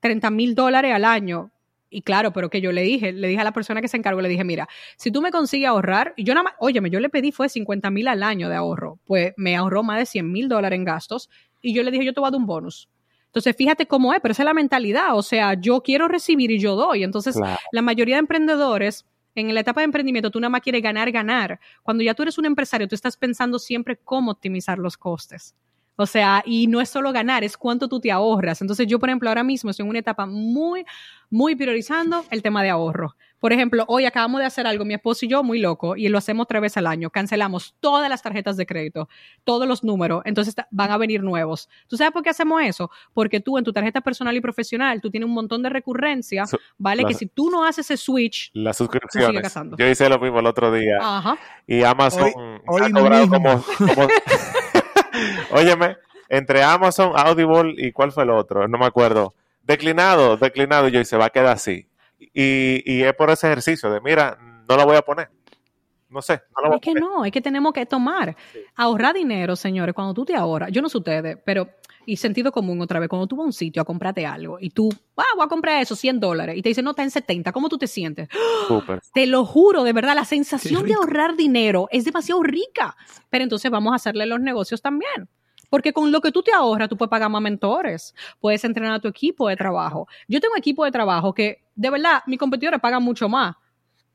[0.00, 1.50] 30 mil dólares al año.
[1.88, 4.20] Y claro, pero que yo le dije, le dije a la persona que se encargó,
[4.20, 7.08] le dije, mira, si tú me consigues ahorrar, y yo nada más, óyeme, yo le
[7.08, 10.48] pedí fue 50 mil al año de ahorro, pues me ahorró más de 100 mil
[10.48, 11.30] dólares en gastos,
[11.62, 12.88] y yo le dije, yo te voy a dar un bonus.
[13.26, 16.58] Entonces, fíjate cómo es, pero esa es la mentalidad, o sea, yo quiero recibir y
[16.58, 17.04] yo doy.
[17.04, 17.38] Entonces,
[17.70, 21.60] la mayoría de emprendedores, en la etapa de emprendimiento, tú nada más quieres ganar, ganar.
[21.82, 25.54] Cuando ya tú eres un empresario, tú estás pensando siempre cómo optimizar los costes.
[25.96, 28.60] O sea, y no es solo ganar, es cuánto tú te ahorras.
[28.60, 30.84] Entonces yo, por ejemplo, ahora mismo estoy en una etapa muy,
[31.30, 33.16] muy priorizando el tema de ahorro.
[33.38, 36.18] Por ejemplo, hoy acabamos de hacer algo, mi esposo y yo, muy loco, y lo
[36.18, 37.10] hacemos tres veces al año.
[37.10, 39.08] Cancelamos todas las tarjetas de crédito,
[39.44, 41.68] todos los números, entonces van a venir nuevos.
[41.86, 42.90] ¿Tú sabes por qué hacemos eso?
[43.12, 46.44] Porque tú en tu tarjeta personal y profesional, tú tienes un montón de recurrencia,
[46.78, 47.04] ¿vale?
[47.04, 49.34] que si tú no haces ese switch, la suscripción.
[49.76, 50.96] Yo hice lo mismo el otro día.
[51.00, 51.38] Ajá.
[51.66, 52.32] Y Amazon
[52.66, 53.64] hoy, ha cobrado como
[55.50, 55.96] Óyeme,
[56.28, 59.34] entre Amazon, Audible y cuál fue el otro, no me acuerdo.
[59.62, 61.88] Declinado, declinado, y yo y se va a quedar así.
[62.18, 64.38] Y, y es por ese ejercicio de, mira,
[64.68, 65.28] no la voy a poner.
[66.08, 66.40] No sé.
[66.62, 68.36] No es que no, es que tenemos que tomar.
[68.76, 70.70] Ahorrar dinero, señores, cuando tú te ahorras.
[70.70, 71.68] Yo no sé ustedes, pero
[72.06, 74.70] y sentido común otra vez, cuando tú vas a un sitio a comprarte algo y
[74.70, 77.52] tú, ah, voy a comprar eso, 100 dólares, y te dicen, no, está en 70,
[77.52, 78.28] ¿cómo tú te sientes?
[78.68, 79.00] Súper.
[79.12, 82.96] Te lo juro, de verdad, la sensación de ahorrar dinero es demasiado rica.
[83.28, 85.28] Pero entonces vamos a hacerle los negocios también.
[85.68, 89.00] Porque con lo que tú te ahorras, tú puedes pagar más mentores, puedes entrenar a
[89.00, 90.06] tu equipo de trabajo.
[90.28, 93.56] Yo tengo equipo de trabajo que, de verdad, mis competidores pagan mucho más,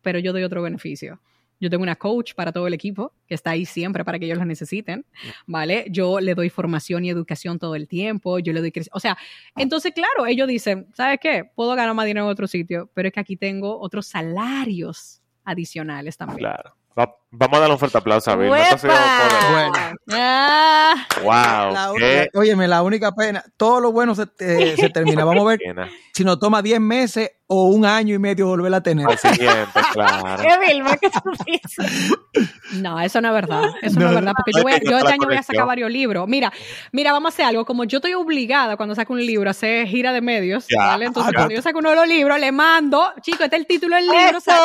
[0.01, 1.19] pero yo doy otro beneficio.
[1.61, 4.37] Yo tengo una coach para todo el equipo que está ahí siempre para que ellos
[4.37, 5.05] la necesiten,
[5.47, 5.85] ¿vale?
[5.89, 8.73] Yo le doy formación y educación todo el tiempo, yo le doy...
[8.91, 9.17] O sea,
[9.55, 11.49] entonces, claro, ellos dicen, ¿sabes qué?
[11.55, 16.17] Puedo ganar más dinero en otro sitio, pero es que aquí tengo otros salarios adicionales
[16.17, 16.39] también.
[16.39, 16.75] Claro
[17.31, 18.49] vamos a darle un fuerte aplauso a Bill.
[18.49, 18.77] Bueno.
[20.11, 20.93] Ah.
[21.21, 21.97] Wow.
[21.97, 24.25] La, óyeme, la única pena, todo lo bueno se,
[24.75, 25.23] se termina.
[25.23, 25.59] Vamos a ver
[26.13, 29.05] si nos toma 10 meses o un año y medio volver a tener.
[29.93, 30.41] claro.
[32.75, 33.63] no, eso no es verdad.
[33.81, 34.31] Eso no, es verdad.
[34.37, 36.29] Porque yo, yo este año voy a sacar varios libros.
[36.29, 36.53] Mira,
[36.93, 37.65] mira, vamos a hacer algo.
[37.65, 41.05] Como yo estoy obligada cuando saco un libro a hacer gira de medios, ¿vale?
[41.05, 43.97] Entonces, cuando yo saco uno de los libros, le mando, chico, este es el título
[43.97, 44.37] del libro.
[44.37, 44.55] Entonces,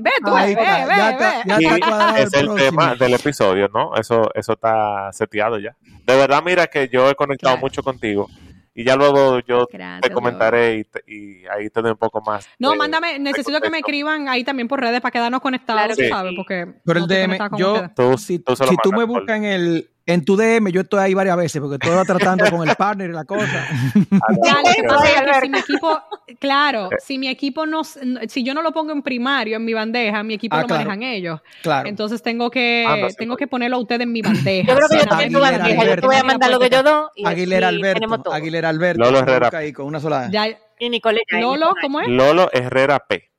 [0.00, 1.80] ve, tú, ve, ve, ve.
[2.18, 3.94] Es el tema del episodio, ¿no?
[3.94, 5.76] Eso, eso está seteado ya.
[5.82, 8.28] De verdad, mira que yo he conectado mucho contigo
[8.74, 12.48] y ya luego yo te comentaré y, ahí te doy un poco más.
[12.58, 16.32] No, mándame, necesito que me escriban ahí también por redes para quedarnos conectados, ¿sabes?
[16.36, 20.70] Porque por el DM, yo, si, si tú me buscas en el, en tu DM
[20.70, 23.66] yo estoy ahí varias veces porque estoy tratando con el partner y la cosa.
[25.42, 26.02] si mi equipo,
[26.38, 30.22] claro, si mi equipo no, si yo no lo pongo en primario en mi bandeja,
[30.22, 31.40] mi equipo ah, lo manejan ellos.
[31.62, 31.88] Claro.
[31.88, 34.68] Entonces tengo que, ah, tengo que ponerlo a usted en mi bandeja.
[34.68, 35.84] Yo creo que yo también tu bandeja.
[35.84, 37.08] Yo te voy a mandar lo que yo doy.
[37.16, 38.32] Y Aguilera Alberto.
[38.32, 39.02] Aguilera Alberto.
[39.02, 39.50] Lolo Herrera.
[39.54, 40.30] Ahí con una sola.
[40.78, 41.22] y Nicole.
[41.30, 42.08] Lolo, ¿cómo es?
[42.08, 43.33] Lolo Herrera P.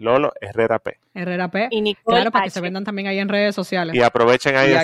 [0.00, 0.98] Lolo Herrera P.
[1.14, 1.68] Herrera P.
[1.70, 3.94] Y claro, para que se vendan también ahí en redes sociales.
[3.94, 4.74] Y aprovechen ahí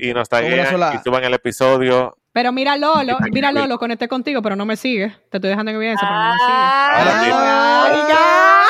[0.00, 2.16] y, y nos taguen y suban el episodio.
[2.32, 5.08] Pero mira Lolo, mira Lolo, conecté contigo, pero no me sigue.
[5.30, 6.52] Te estoy dejando en evidencia, pero no me sigue.
[6.52, 8.66] Ah,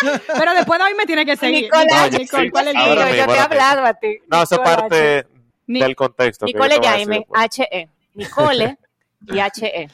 [0.38, 1.64] pero después de hoy me tiene que seguir.
[1.64, 1.86] Nicole,
[2.18, 2.94] Nicole, ¿cuál es el tío?
[2.94, 4.18] Yo te he hablado a ti.
[4.28, 5.26] No, eso es parte
[5.66, 6.46] del contexto.
[6.46, 7.88] Nicole Jaime, H-E.
[8.14, 8.78] Nicole
[9.26, 9.88] y H-E.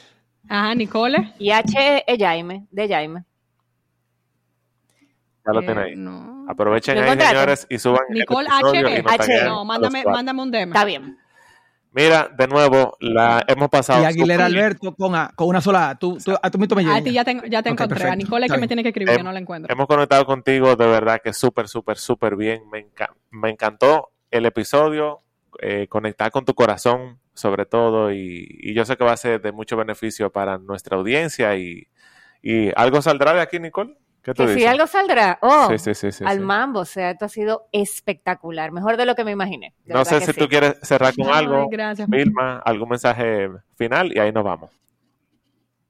[0.49, 1.33] Ajá, Nicole.
[1.39, 3.23] Y H-E Jaime, de Jaime.
[5.47, 5.95] Ya lo.
[5.95, 6.45] No.
[6.49, 9.03] Aprovechen ahí, señores, y suban Nicole H.
[9.05, 9.45] H.
[9.45, 10.67] No, mándame, mándame un DM.
[10.67, 11.17] Está bien.
[11.91, 14.03] Mira, de nuevo, la hemos pasado.
[14.03, 15.97] Y Aguilera Alberto con, a, con una sola.
[15.99, 16.99] Tú, tú, a tú mismo me llegas.
[16.99, 17.95] A ti ya te, ya te encontré.
[17.95, 18.13] Perfecto.
[18.13, 19.73] A Nicole es que me tiene que escribir, yo no la encuentro.
[19.73, 22.69] Hemos conectado contigo, de verdad que súper, súper, súper bien.
[22.69, 22.85] Me,
[23.31, 25.21] me encantó el episodio.
[25.59, 28.11] Eh, conectar con tu corazón, sobre todo.
[28.11, 31.55] Y, y, yo sé que va a ser de mucho beneficio para nuestra audiencia.
[31.55, 31.87] Y,
[32.43, 33.95] y algo saldrá de aquí, Nicole
[34.33, 35.69] que si algo saldrá, oh,
[36.25, 39.73] al mambo, o sea, esto ha sido espectacular, mejor de lo que me imaginé.
[39.85, 42.09] No sé si tú quieres cerrar con algo, gracias.
[42.09, 44.71] Vilma, algún mensaje final y ahí nos vamos.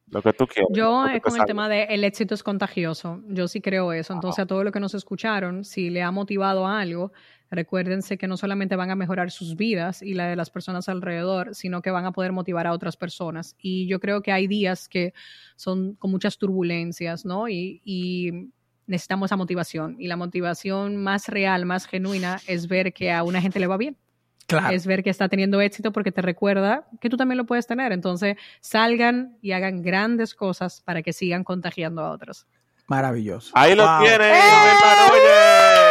[0.10, 0.70] Lo que tú quieras.
[0.74, 4.14] Yo con el tema de el éxito es contagioso, yo sí creo eso.
[4.14, 7.12] Entonces a todos los que nos escucharon, si le ha motivado algo,
[7.50, 11.56] recuérdense que no solamente van a mejorar sus vidas y la de las personas alrededor,
[11.56, 13.56] sino que van a poder motivar a otras personas.
[13.60, 15.14] Y yo creo que hay días que
[15.56, 17.48] son con muchas turbulencias, ¿no?
[17.50, 18.52] Y,
[18.86, 19.98] necesitamos esa motivación.
[20.00, 23.76] Y la motivación más real, más genuina, es ver que a una gente le va
[23.76, 23.98] bien.
[24.46, 24.74] Claro.
[24.74, 27.92] Es ver que está teniendo éxito porque te recuerda que tú también lo puedes tener.
[27.92, 32.48] Entonces, salgan y hagan grandes cosas para que sigan contagiando a otros.
[32.88, 33.52] Maravilloso.
[33.54, 35.87] Ahí lo tienen, ¡Eh!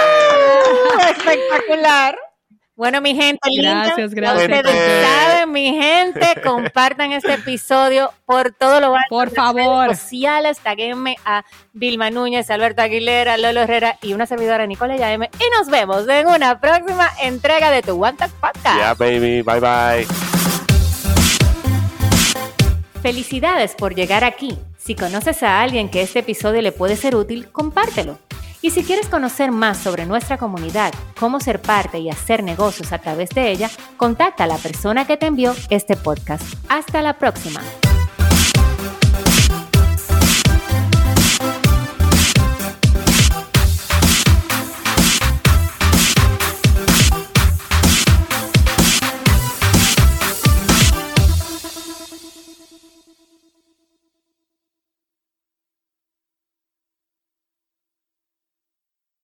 [1.11, 2.17] Espectacular.
[2.77, 4.43] Bueno, mi gente, gracias, gracias.
[4.43, 9.09] Ustedes saben, mi gente, compartan este episodio por todo lo alto.
[9.09, 9.87] Por favor.
[9.87, 15.31] Redes sociales, taguenme a Vilma Núñez, Alberto Aguilera, Lolo Herrera y una servidora Nicole Yaeme.
[15.41, 18.77] Y nos vemos en una próxima entrega de tu One Talk Podcast.
[18.77, 19.41] Yeah, baby.
[19.41, 20.07] Bye, bye.
[23.01, 24.59] Felicidades por llegar aquí.
[24.77, 28.19] Si conoces a alguien que este episodio le puede ser útil, compártelo.
[28.67, 32.99] Y si quieres conocer más sobre nuestra comunidad, cómo ser parte y hacer negocios a
[32.99, 36.43] través de ella, contacta a la persona que te envió este podcast.
[36.69, 37.61] Hasta la próxima.